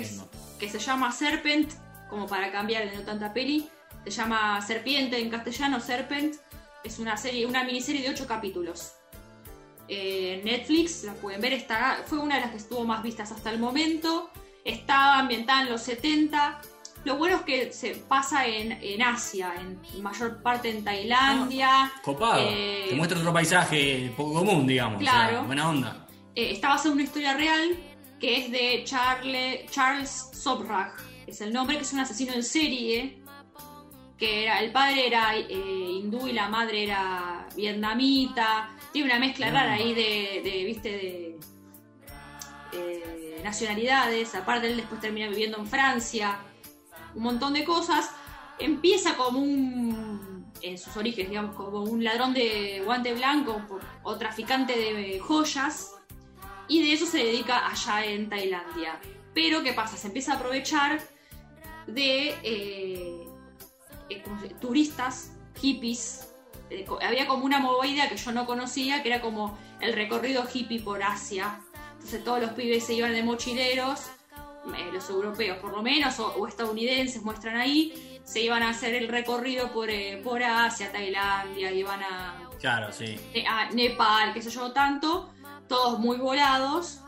que, 0.60 0.70
se 0.70 0.80
llama 0.80 1.12
Serpent, 1.12 1.72
como 2.10 2.28
para 2.28 2.52
cambiar 2.52 2.90
de 2.90 2.96
no 2.98 3.04
tanta 3.04 3.34
peli. 3.34 3.70
Se 4.04 4.12
llama 4.12 4.62
Serpiente 4.62 5.20
en 5.20 5.30
castellano, 5.30 5.80
Serpent. 5.80 6.36
Es 6.84 7.00
una 7.00 7.16
serie, 7.16 7.46
una 7.46 7.64
miniserie 7.64 8.02
de 8.02 8.10
8 8.10 8.26
capítulos. 8.28 8.94
Eh, 9.88 10.42
Netflix, 10.44 11.04
la 11.04 11.14
pueden 11.14 11.40
ver, 11.42 11.54
está, 11.54 12.04
fue 12.06 12.18
una 12.18 12.36
de 12.36 12.42
las 12.42 12.52
que 12.52 12.58
estuvo 12.58 12.84
más 12.86 13.04
vistas 13.04 13.32
hasta 13.32 13.52
el 13.52 13.60
momento. 13.60 14.32
Estaba 14.66 15.20
ambientada 15.20 15.62
en 15.64 15.70
los 15.70 15.82
70. 15.82 16.60
Lo 17.04 17.16
bueno 17.18 17.38
es 17.38 17.42
que 17.42 17.72
se 17.74 17.96
pasa 17.96 18.46
en, 18.46 18.74
en 18.74 19.02
Asia, 19.02 19.54
en 19.60 19.80
mayor 20.04 20.42
parte 20.44 20.70
en 20.70 20.84
Tailandia. 20.84 21.92
copado. 22.04 22.42
Eh, 22.48 22.86
Te 22.90 22.96
muestra 22.96 23.18
otro 23.20 23.34
paisaje 23.34 24.14
poco 24.16 24.34
común, 24.36 24.68
digamos. 24.68 25.02
o 25.02 25.04
sea, 25.04 25.12
Claro. 25.30 25.44
buena 25.46 25.70
onda. 25.70 26.08
Eh, 26.36 26.52
está 26.52 26.70
basada 26.70 26.90
en 26.90 26.94
una 26.94 27.04
historia 27.04 27.34
real 27.34 27.76
que 28.20 28.38
es 28.38 28.52
de 28.52 28.84
Charle- 28.86 29.66
Charles 29.72 30.30
Sobrag, 30.34 30.94
es 31.26 31.42
el 31.42 31.52
nombre, 31.52 31.78
que 31.78 31.82
es 31.84 31.92
un 31.94 32.00
asesino 32.02 32.34
en 32.34 32.44
serie. 32.44 33.18
Que 34.18 34.44
era, 34.44 34.60
el 34.60 34.72
padre 34.72 35.08
era 35.08 35.36
eh, 35.36 35.48
hindú 35.50 36.28
y 36.28 36.34
la 36.34 36.48
madre 36.48 36.84
era 36.84 37.48
vietnamita. 37.56 38.70
Tiene 38.94 39.10
una 39.10 39.18
mezcla 39.20 39.50
rara 39.50 39.74
ahí 39.74 39.96
de, 39.96 40.42
de, 40.44 40.64
viste, 40.66 40.90
de 40.90 41.40
eh, 42.74 43.42
nacionalidades. 43.44 44.36
Aparte, 44.36 44.68
él 44.70 44.78
después 44.78 45.02
termina 45.02 45.28
viviendo 45.28 45.58
en 45.58 45.66
Francia. 45.66 46.38
Un 47.16 47.24
montón 47.24 47.54
de 47.54 47.64
cosas. 47.64 48.12
Empieza 48.60 49.16
como 49.16 49.40
un. 49.40 50.52
En 50.62 50.78
sus 50.78 50.96
orígenes, 50.96 51.30
digamos, 51.30 51.56
como 51.56 51.82
un 51.82 52.04
ladrón 52.04 52.34
de 52.34 52.84
guante 52.86 53.14
blanco 53.16 53.60
o 54.04 54.16
traficante 54.18 54.78
de 54.78 55.20
joyas 55.20 55.96
y 56.68 56.82
de 56.84 56.94
eso 56.94 57.06
se 57.06 57.18
dedica 57.18 57.68
allá 57.68 58.06
en 58.06 58.30
Tailandia. 58.30 59.00
Pero 59.34 59.64
¿qué 59.64 59.74
pasa? 59.74 59.98
Se 59.98 60.08
empieza 60.08 60.34
a 60.34 60.36
aprovechar 60.38 61.02
de 61.86 62.30
eh, 62.44 63.28
eh, 64.10 64.24
turistas, 64.60 65.34
hippies. 65.60 66.34
Eh, 66.70 66.86
había 67.02 67.28
como 67.28 67.44
una 67.44 67.60
movida 67.60 68.08
que 68.08 68.16
yo 68.16 68.32
no 68.32 68.46
conocía, 68.46 69.04
que 69.04 69.10
era 69.10 69.22
como 69.22 69.58
el 69.82 69.94
recorrido 69.94 70.46
hippie 70.52 70.82
por 70.82 71.04
Asia. 71.04 71.60
Entonces 71.96 72.24
todos 72.24 72.42
los 72.42 72.52
pibes 72.52 72.86
se 72.86 72.94
iban 72.94 73.14
de 73.14 73.24
mochileros, 73.24 74.08
eh, 74.78 74.90
los 74.94 75.10
europeos 75.10 75.58
por 75.60 75.72
lo 75.72 75.82
menos, 75.82 76.20
o, 76.20 76.28
o 76.36 76.48
estadounidenses 76.48 77.22
muestran 77.24 77.58
ahí, 77.58 78.20
se 78.24 78.42
iban 78.42 78.62
a 78.64 78.70
hacer 78.70 78.94
el 78.96 79.08
recorrido 79.08 79.72
por, 79.72 79.90
eh, 79.90 80.22
por 80.24 80.42
Asia, 80.44 80.92
Tailandia, 80.92 81.72
iban 81.72 82.02
a, 82.04 82.50
Claro, 82.60 82.92
sí. 82.92 83.20
Ne- 83.34 83.48
a 83.48 83.70
Nepal, 83.72 84.34
qué 84.34 84.42
sé 84.42 84.50
yo, 84.52 84.72
tanto, 84.72 85.34
todos 85.68 86.00
muy 86.00 86.18
volados. 86.18 87.00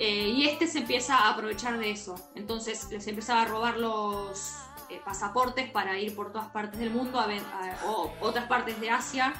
eh, 0.00 0.28
y 0.28 0.46
este 0.46 0.68
se 0.68 0.78
empieza 0.78 1.16
a 1.16 1.30
aprovechar 1.30 1.76
de 1.78 1.90
eso. 1.90 2.14
Entonces 2.36 2.88
les 2.92 3.04
empezaba 3.08 3.42
a 3.42 3.44
robar 3.46 3.78
los 3.78 4.54
eh, 4.90 5.00
pasaportes 5.04 5.68
para 5.72 5.98
ir 5.98 6.14
por 6.14 6.30
todas 6.30 6.48
partes 6.50 6.78
del 6.78 6.90
mundo 6.90 7.18
a 7.18 7.26
ven- 7.26 7.44
a- 7.52 7.84
o 7.86 8.14
otras 8.20 8.46
partes 8.46 8.80
de 8.80 8.90
Asia 8.90 9.34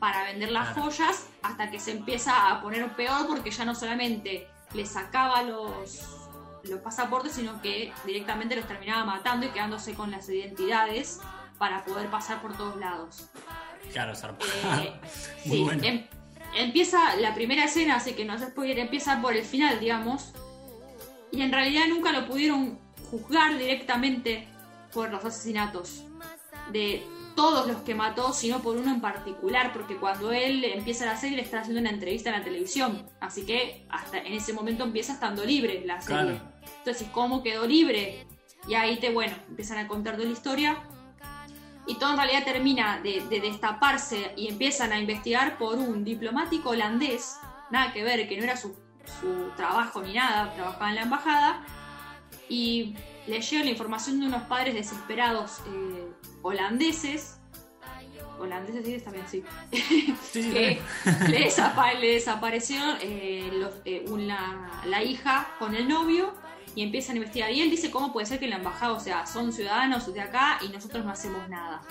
para 0.00 0.24
vender 0.24 0.50
las 0.52 0.74
Claro. 0.74 0.82
joyas 0.90 1.28
hasta 1.42 1.70
que 1.70 1.80
se 1.80 1.92
empieza 1.92 2.50
a 2.50 2.60
poner 2.60 2.86
peor 2.94 3.26
porque 3.26 3.50
ya 3.50 3.64
no 3.64 3.74
solamente 3.74 4.48
les 4.74 4.90
sacaba 4.90 5.42
los, 5.44 6.21
los 6.64 6.80
pasaportes, 6.80 7.32
sino 7.32 7.60
que 7.62 7.92
directamente 8.06 8.56
los 8.56 8.66
terminaba 8.66 9.04
matando 9.04 9.46
y 9.46 9.50
quedándose 9.50 9.94
con 9.94 10.10
las 10.10 10.28
identidades 10.28 11.20
para 11.58 11.84
poder 11.84 12.08
pasar 12.08 12.40
por 12.42 12.56
todos 12.56 12.76
lados. 12.76 13.28
Claro. 13.92 14.12
Eh, 14.14 15.00
Muy 15.46 15.56
sí, 15.56 15.62
bueno. 15.64 15.82
em- 15.84 16.06
empieza 16.56 17.16
la 17.16 17.34
primera 17.34 17.64
escena, 17.64 17.96
así 17.96 18.14
que 18.14 18.24
no 18.24 18.38
se 18.38 18.46
spoiler, 18.48 18.78
empieza 18.78 19.20
por 19.20 19.34
el 19.34 19.44
final, 19.44 19.80
digamos. 19.80 20.32
Y 21.30 21.42
en 21.42 21.52
realidad 21.52 21.84
nunca 21.88 22.12
lo 22.12 22.26
pudieron 22.26 22.78
juzgar 23.10 23.56
directamente 23.56 24.48
por 24.92 25.10
los 25.10 25.24
asesinatos 25.24 26.04
de 26.70 27.02
todos 27.34 27.66
los 27.66 27.78
que 27.78 27.94
mató, 27.94 28.32
sino 28.32 28.60
por 28.60 28.76
uno 28.76 28.90
en 28.90 29.00
particular, 29.00 29.72
porque 29.72 29.96
cuando 29.96 30.32
él 30.32 30.64
empieza 30.64 31.06
la 31.06 31.16
serie 31.16 31.36
le 31.36 31.42
está 31.42 31.60
haciendo 31.60 31.80
una 31.80 31.90
entrevista 31.90 32.30
en 32.30 32.38
la 32.38 32.44
televisión, 32.44 33.06
así 33.20 33.46
que 33.46 33.86
hasta 33.88 34.18
en 34.18 34.34
ese 34.34 34.52
momento 34.52 34.84
empieza 34.84 35.14
estando 35.14 35.44
libre 35.44 35.82
la 35.86 36.00
serie. 36.00 36.22
Claro. 36.22 36.51
Entonces, 36.84 37.08
¿cómo 37.12 37.42
quedó 37.42 37.66
libre? 37.66 38.26
Y 38.66 38.74
ahí 38.74 38.98
te, 38.98 39.10
bueno, 39.10 39.34
empiezan 39.48 39.78
a 39.78 39.86
contar 39.88 40.14
toda 40.16 40.26
la 40.26 40.32
historia. 40.32 40.76
Y 41.86 41.94
todo 41.96 42.10
en 42.10 42.16
realidad 42.16 42.44
termina 42.44 43.00
de, 43.00 43.24
de 43.28 43.40
destaparse 43.40 44.32
y 44.36 44.48
empiezan 44.48 44.92
a 44.92 44.98
investigar 45.00 45.58
por 45.58 45.76
un 45.78 46.04
diplomático 46.04 46.70
holandés, 46.70 47.36
nada 47.70 47.92
que 47.92 48.02
ver, 48.04 48.28
que 48.28 48.36
no 48.36 48.44
era 48.44 48.56
su, 48.56 48.74
su 49.20 49.50
trabajo 49.56 50.00
ni 50.02 50.14
nada, 50.14 50.52
trabajaba 50.54 50.88
en 50.90 50.94
la 50.94 51.02
embajada, 51.02 51.64
y 52.48 52.94
le 53.26 53.40
llega 53.40 53.64
la 53.64 53.70
información 53.70 54.20
de 54.20 54.26
unos 54.26 54.42
padres 54.42 54.74
desesperados 54.74 55.60
eh, 55.68 56.08
holandeses, 56.42 57.38
holandeses 58.38 58.84
sí, 58.86 59.00
también 59.00 59.24
sí, 59.28 59.42
que 60.32 60.80
le, 61.28 61.46
desapa- 61.46 61.98
le 61.98 62.14
desapareció 62.14 62.78
eh, 63.00 63.50
los- 63.52 63.74
eh, 63.84 64.04
una- 64.08 64.82
la 64.86 65.02
hija 65.02 65.48
con 65.58 65.74
el 65.74 65.88
novio 65.88 66.32
y 66.74 66.82
empiezan 66.82 67.14
a 67.14 67.18
investigar. 67.18 67.50
Y 67.52 67.60
él 67.60 67.70
dice 67.70 67.90
cómo 67.90 68.12
puede 68.12 68.26
ser 68.26 68.38
que 68.38 68.48
la 68.48 68.56
embajada, 68.56 68.92
o 68.92 69.00
sea, 69.00 69.26
son 69.26 69.52
ciudadanos 69.52 70.12
de 70.12 70.20
acá 70.20 70.58
y 70.62 70.68
nosotros 70.68 71.04
no 71.04 71.10
hacemos 71.10 71.48
nada. 71.48 71.82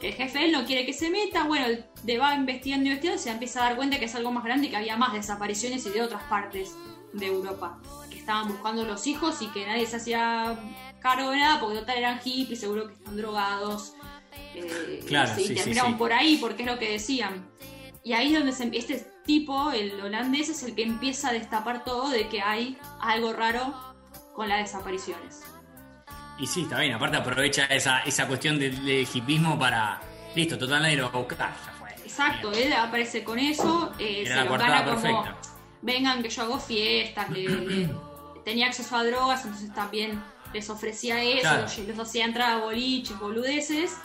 El 0.00 0.12
jefe 0.14 0.44
él 0.44 0.52
no 0.52 0.64
quiere 0.64 0.86
que 0.86 0.92
se 0.92 1.10
meta, 1.10 1.44
bueno, 1.44 1.66
de- 2.04 2.18
va 2.18 2.34
investigando 2.34 2.84
y 2.84 2.88
investigando 2.88 3.20
y 3.20 3.24
se 3.24 3.30
empieza 3.30 3.60
a 3.60 3.68
dar 3.68 3.76
cuenta 3.76 3.98
que 3.98 4.04
es 4.04 4.14
algo 4.14 4.30
más 4.30 4.44
grande 4.44 4.68
y 4.68 4.70
que 4.70 4.76
había 4.76 4.96
más 4.96 5.12
desapariciones 5.12 5.84
y 5.86 5.90
de 5.90 6.02
otras 6.02 6.22
partes 6.24 6.76
de 7.12 7.26
Europa. 7.26 7.80
Que 8.10 8.18
estaban 8.18 8.46
buscando 8.48 8.84
los 8.84 9.06
hijos 9.08 9.42
y 9.42 9.48
que 9.48 9.66
nadie 9.66 9.86
se 9.86 9.96
hacía 9.96 10.56
cargo 11.00 11.30
de 11.30 11.38
nada 11.38 11.58
porque 11.60 11.78
total 11.80 11.98
eran 11.98 12.20
hippies, 12.20 12.60
seguro 12.60 12.86
que 12.88 12.94
están 12.94 13.16
drogados. 13.16 13.94
eh, 14.54 15.02
Claro, 15.06 15.32
y 15.36 15.42
sí, 15.42 15.48
sí, 15.48 15.54
terminaron 15.54 15.92
sí. 15.92 15.98
por 15.98 16.12
ahí 16.12 16.36
porque 16.36 16.62
es 16.62 16.68
lo 16.70 16.78
que 16.78 16.90
decían. 16.92 17.48
Y 18.04 18.12
ahí 18.12 18.28
es 18.32 18.38
donde 18.38 18.52
se, 18.52 18.70
este 18.76 19.04
tipo, 19.24 19.70
el 19.72 20.00
holandés, 20.00 20.48
es 20.48 20.62
el 20.62 20.74
que 20.74 20.82
empieza 20.84 21.28
a 21.30 21.32
destapar 21.32 21.84
todo 21.84 22.08
de 22.08 22.28
que 22.28 22.40
hay 22.40 22.78
algo 23.00 23.32
raro 23.32 23.74
con 24.38 24.48
las 24.48 24.58
desapariciones. 24.60 25.42
Y 26.38 26.46
sí, 26.46 26.62
está 26.62 26.78
bien. 26.78 26.94
Aparte 26.94 27.16
aprovecha 27.16 27.64
esa, 27.64 28.02
esa 28.04 28.28
cuestión 28.28 28.56
del, 28.56 28.84
del 28.84 29.06
hipismo 29.12 29.58
para... 29.58 30.00
Listo, 30.36 30.56
total 30.56 30.82
nadie 30.82 30.94
lo 30.96 31.10
va 31.10 31.18
a 31.18 31.22
buscar. 31.22 31.50
Ya 31.66 31.72
fue. 31.72 31.90
Exacto, 32.04 32.52
él 32.52 32.72
aparece 32.72 33.24
con 33.24 33.36
eso, 33.40 33.92
eh, 33.98 34.22
se 34.24 34.36
lo 34.44 34.56
gana 34.56 34.84
como, 34.84 35.00
perfecta. 35.02 35.36
vengan 35.82 36.22
que 36.22 36.28
yo 36.30 36.42
hago 36.42 36.60
fiestas, 36.60 37.28
le- 37.30 37.48
le- 37.48 37.90
tenía 38.44 38.68
acceso 38.68 38.94
a 38.94 39.02
drogas, 39.02 39.44
entonces 39.44 39.74
también 39.74 40.22
les 40.54 40.70
ofrecía 40.70 41.20
eso, 41.20 41.40
Claro. 41.40 41.62
los, 41.62 41.78
los 41.78 41.98
hacía 41.98 42.24
entrar 42.24 42.52
a 42.52 42.56
boliches, 42.58 43.18
boludeces, 43.18 43.96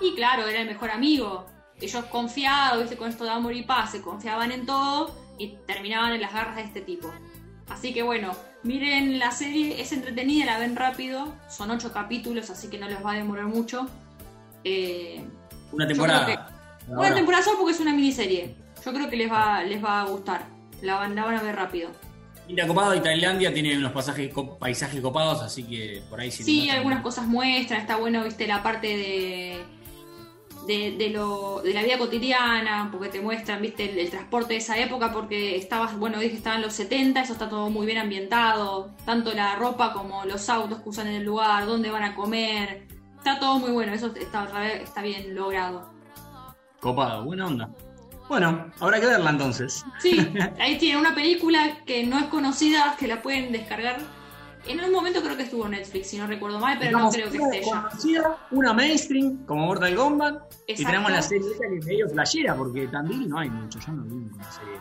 y 0.00 0.16
claro, 0.16 0.48
era 0.48 0.62
el 0.62 0.66
mejor 0.66 0.90
amigo. 0.90 1.46
Ellos 1.80 2.04
confiados, 2.06 2.80
viste, 2.80 2.96
con 2.96 3.08
esto 3.08 3.22
de 3.22 3.30
amor 3.30 3.52
y 3.54 3.62
paz, 3.62 3.92
se 3.92 4.02
confiaban 4.02 4.50
en 4.50 4.66
todo 4.66 5.14
y 5.38 5.56
terminaban 5.64 6.12
en 6.12 6.22
las 6.22 6.32
garras 6.32 6.56
de 6.56 6.62
este 6.62 6.80
tipo. 6.80 7.14
Así 7.68 7.92
que 7.94 8.02
bueno, 8.02 8.34
miren 8.66 9.18
la 9.18 9.30
serie, 9.30 9.80
es 9.80 9.92
entretenida, 9.92 10.44
la 10.46 10.58
ven 10.58 10.76
rápido, 10.76 11.34
son 11.48 11.70
ocho 11.70 11.92
capítulos, 11.92 12.50
así 12.50 12.68
que 12.68 12.78
no 12.78 12.88
les 12.88 13.04
va 13.04 13.12
a 13.12 13.16
demorar 13.16 13.46
mucho. 13.46 13.86
Eh, 14.64 15.24
Una 15.72 15.86
temporada. 15.86 16.50
una 16.88 17.14
temporada 17.14 17.42
solo 17.44 17.58
porque 17.58 17.72
es 17.74 17.80
una 17.80 17.92
miniserie. 17.92 18.54
Yo 18.84 18.92
creo 18.92 19.08
que 19.08 19.16
les 19.16 19.30
va, 19.30 19.62
les 19.62 19.82
va 19.82 20.02
a 20.02 20.04
gustar. 20.06 20.46
La 20.82 20.96
van, 20.96 21.14
la 21.14 21.24
van 21.24 21.36
a 21.36 21.42
ver 21.42 21.56
rápido. 21.56 21.90
India 22.48 22.66
copado 22.66 22.94
y 22.94 23.00
Tailandia 23.00 23.52
tiene 23.52 23.76
unos 23.76 23.90
pasajes, 23.92 24.30
paisajes 24.60 25.00
copados, 25.00 25.42
así 25.42 25.64
que 25.64 26.02
por 26.08 26.20
ahí 26.20 26.30
sí. 26.30 26.44
Sí, 26.44 26.70
algunas 26.70 27.02
cosas 27.02 27.26
muestran. 27.26 27.80
Está 27.80 27.96
bueno, 27.96 28.22
viste, 28.22 28.46
la 28.46 28.62
parte 28.62 28.86
de 28.86 29.64
de, 30.66 31.10
lo, 31.12 31.60
de 31.62 31.72
la 31.72 31.82
vida 31.82 31.98
cotidiana, 31.98 32.88
porque 32.90 33.08
te 33.08 33.20
muestran, 33.20 33.62
viste, 33.62 34.00
el, 34.00 34.10
transporte 34.10 34.54
de 34.54 34.58
esa 34.58 34.78
época, 34.78 35.12
porque 35.12 35.56
estabas, 35.56 35.96
bueno, 35.98 36.18
dije 36.18 36.32
que 36.32 36.36
estaban 36.38 36.62
los 36.62 36.74
70, 36.74 37.20
eso 37.22 37.32
está 37.32 37.48
todo 37.48 37.70
muy 37.70 37.86
bien 37.86 37.98
ambientado, 37.98 38.90
tanto 39.04 39.32
la 39.32 39.56
ropa 39.56 39.92
como 39.92 40.24
los 40.24 40.48
autos 40.48 40.80
que 40.80 40.88
usan 40.88 41.06
en 41.08 41.14
el 41.14 41.24
lugar, 41.24 41.66
dónde 41.66 41.90
van 41.90 42.02
a 42.02 42.14
comer, 42.14 42.86
está 43.16 43.38
todo 43.38 43.58
muy 43.58 43.70
bueno, 43.70 43.92
eso 43.92 44.12
está, 44.14 44.72
está 44.74 45.02
bien 45.02 45.34
logrado. 45.34 45.90
Copado, 46.80 47.24
buena 47.24 47.46
onda. 47.46 47.70
Bueno, 48.28 48.72
habrá 48.80 49.00
que 49.00 49.06
verla 49.06 49.30
entonces. 49.30 49.84
Sí, 50.00 50.18
ahí 50.58 50.78
tiene 50.78 50.98
una 50.98 51.14
película 51.14 51.78
que 51.84 52.04
no 52.04 52.18
es 52.18 52.24
conocida, 52.24 52.96
que 52.98 53.06
la 53.06 53.22
pueden 53.22 53.52
descargar 53.52 53.98
en 54.68 54.80
un 54.84 54.92
momento 54.92 55.22
creo 55.22 55.36
que 55.36 55.44
estuvo 55.44 55.64
en 55.66 55.72
Netflix, 55.72 56.08
si 56.08 56.18
no 56.18 56.26
recuerdo 56.26 56.58
mal, 56.58 56.78
pero 56.78 56.98
no 56.98 57.10
creo 57.10 57.30
que 57.30 57.38
esté 57.38 57.62
ya. 57.62 58.36
Una 58.50 58.72
mainstream, 58.72 59.44
como 59.46 59.66
Mortal 59.66 59.94
Kombat, 59.94 60.54
y 60.66 60.84
tenemos 60.84 61.10
la 61.10 61.22
serie 61.22 61.48
que 61.58 61.76
es 61.78 61.86
medio 61.86 62.08
flashera, 62.08 62.54
porque 62.56 62.86
Tandil 62.88 63.28
no 63.28 63.38
hay 63.38 63.50
mucho, 63.50 63.78
yo 63.78 63.92
no 63.92 64.02
vi 64.04 64.14
una 64.14 64.52
serie. 64.52 64.78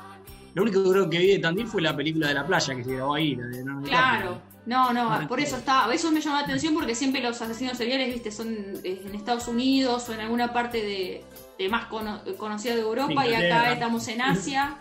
Lo 0.53 0.63
único 0.63 0.83
que 0.83 0.89
creo 0.89 1.09
que 1.09 1.19
vi 1.19 1.27
de 1.33 1.39
Tandil 1.39 1.67
fue 1.67 1.81
la 1.81 1.95
película 1.95 2.29
de 2.29 2.33
la 2.33 2.45
playa 2.45 2.75
que 2.75 2.83
se 2.83 2.95
grabó 2.95 3.15
ahí, 3.15 3.35
la 3.35 3.45
de 3.47 3.63
Claro. 3.83 4.41
No, 4.65 4.91
no, 4.93 5.27
por 5.27 5.39
eso 5.39 5.57
está, 5.57 5.93
eso 5.93 6.11
me 6.11 6.21
llamó 6.21 6.37
la 6.37 6.43
atención 6.43 6.73
porque 6.73 6.95
siempre 6.95 7.21
los 7.21 7.39
asesinos 7.39 7.77
seriales, 7.77 8.11
viste, 8.11 8.31
son 8.31 8.47
eh, 8.83 9.03
en 9.05 9.13
Estados 9.13 9.47
Unidos 9.47 10.09
o 10.09 10.13
en 10.13 10.21
alguna 10.21 10.53
parte 10.53 11.23
de, 11.59 11.69
más 11.69 11.85
conocida 11.85 12.73
de 12.73 12.81
Europa 12.81 13.27
y 13.27 13.33
acá 13.35 13.73
estamos 13.73 14.07
en 14.07 14.21
Asia. 14.21 14.77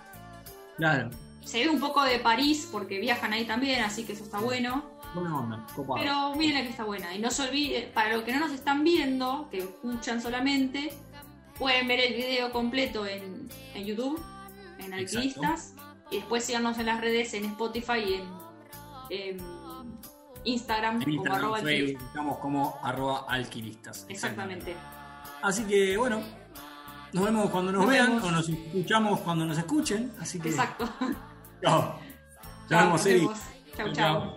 Claro. 0.79 1.11
Se 1.45 1.61
ve 1.61 1.69
un 1.69 1.81
poco 1.81 2.03
de 2.03 2.19
París 2.19 2.67
porque 2.73 2.99
viajan 2.99 3.35
ahí 3.35 3.45
también, 3.45 3.83
así 3.83 4.05
que 4.05 4.15
eso 4.15 4.25
está 4.25 4.39
bueno. 4.39 4.94
Pero 5.15 6.35
miren 6.37 6.65
que 6.65 6.71
está 6.71 6.85
buena. 6.85 7.15
Y 7.15 7.21
no 7.21 7.31
se 7.31 7.43
olviden, 7.43 7.91
para 7.93 8.15
los 8.15 8.23
que 8.25 8.33
no 8.33 8.41
nos 8.41 8.53
están 8.53 8.85
viendo, 8.85 9.49
que 9.51 9.59
escuchan 9.59 10.21
solamente, 10.21 10.93
pueden 11.59 11.87
ver 11.89 12.01
el 12.01 12.15
video 12.15 12.51
completo 12.53 13.07
en, 13.07 13.49
YouTube, 13.75 14.21
en 14.79 14.95
Alquilistas. 14.95 15.75
Y 16.11 16.17
después 16.17 16.45
síganos 16.45 16.79
en 16.79 16.87
las 16.87 17.01
redes, 17.01 17.35
en 17.35 17.45
Spotify 17.47 17.99
y 17.99 19.15
en, 19.15 19.39
Instagram, 20.45 21.03
como 21.03 21.35
arroba 21.35 21.59
Estamos 21.61 22.39
como 22.39 22.79
arroba 22.83 23.25
alquilistas. 23.29 24.05
Exactamente. 24.11 24.77
Así 25.41 25.65
que 25.65 25.97
bueno, 25.97 26.23
nos 27.15 27.25
vemos 27.25 27.51
cuando 27.51 27.73
nos, 27.73 27.87
vean 27.87 28.21
o 28.23 28.31
nos 28.31 28.49
escuchamos 28.49 29.21
cuando 29.21 29.47
nos 29.47 29.57
escuchen. 29.57 30.13
Así 30.21 30.39
que. 30.39 30.51
Exacto. 30.51 30.89
Chao. 31.63 31.99
Nos 32.69 33.05
vemos, 33.05 33.41
Chau, 33.77 33.93
chau. 33.93 34.37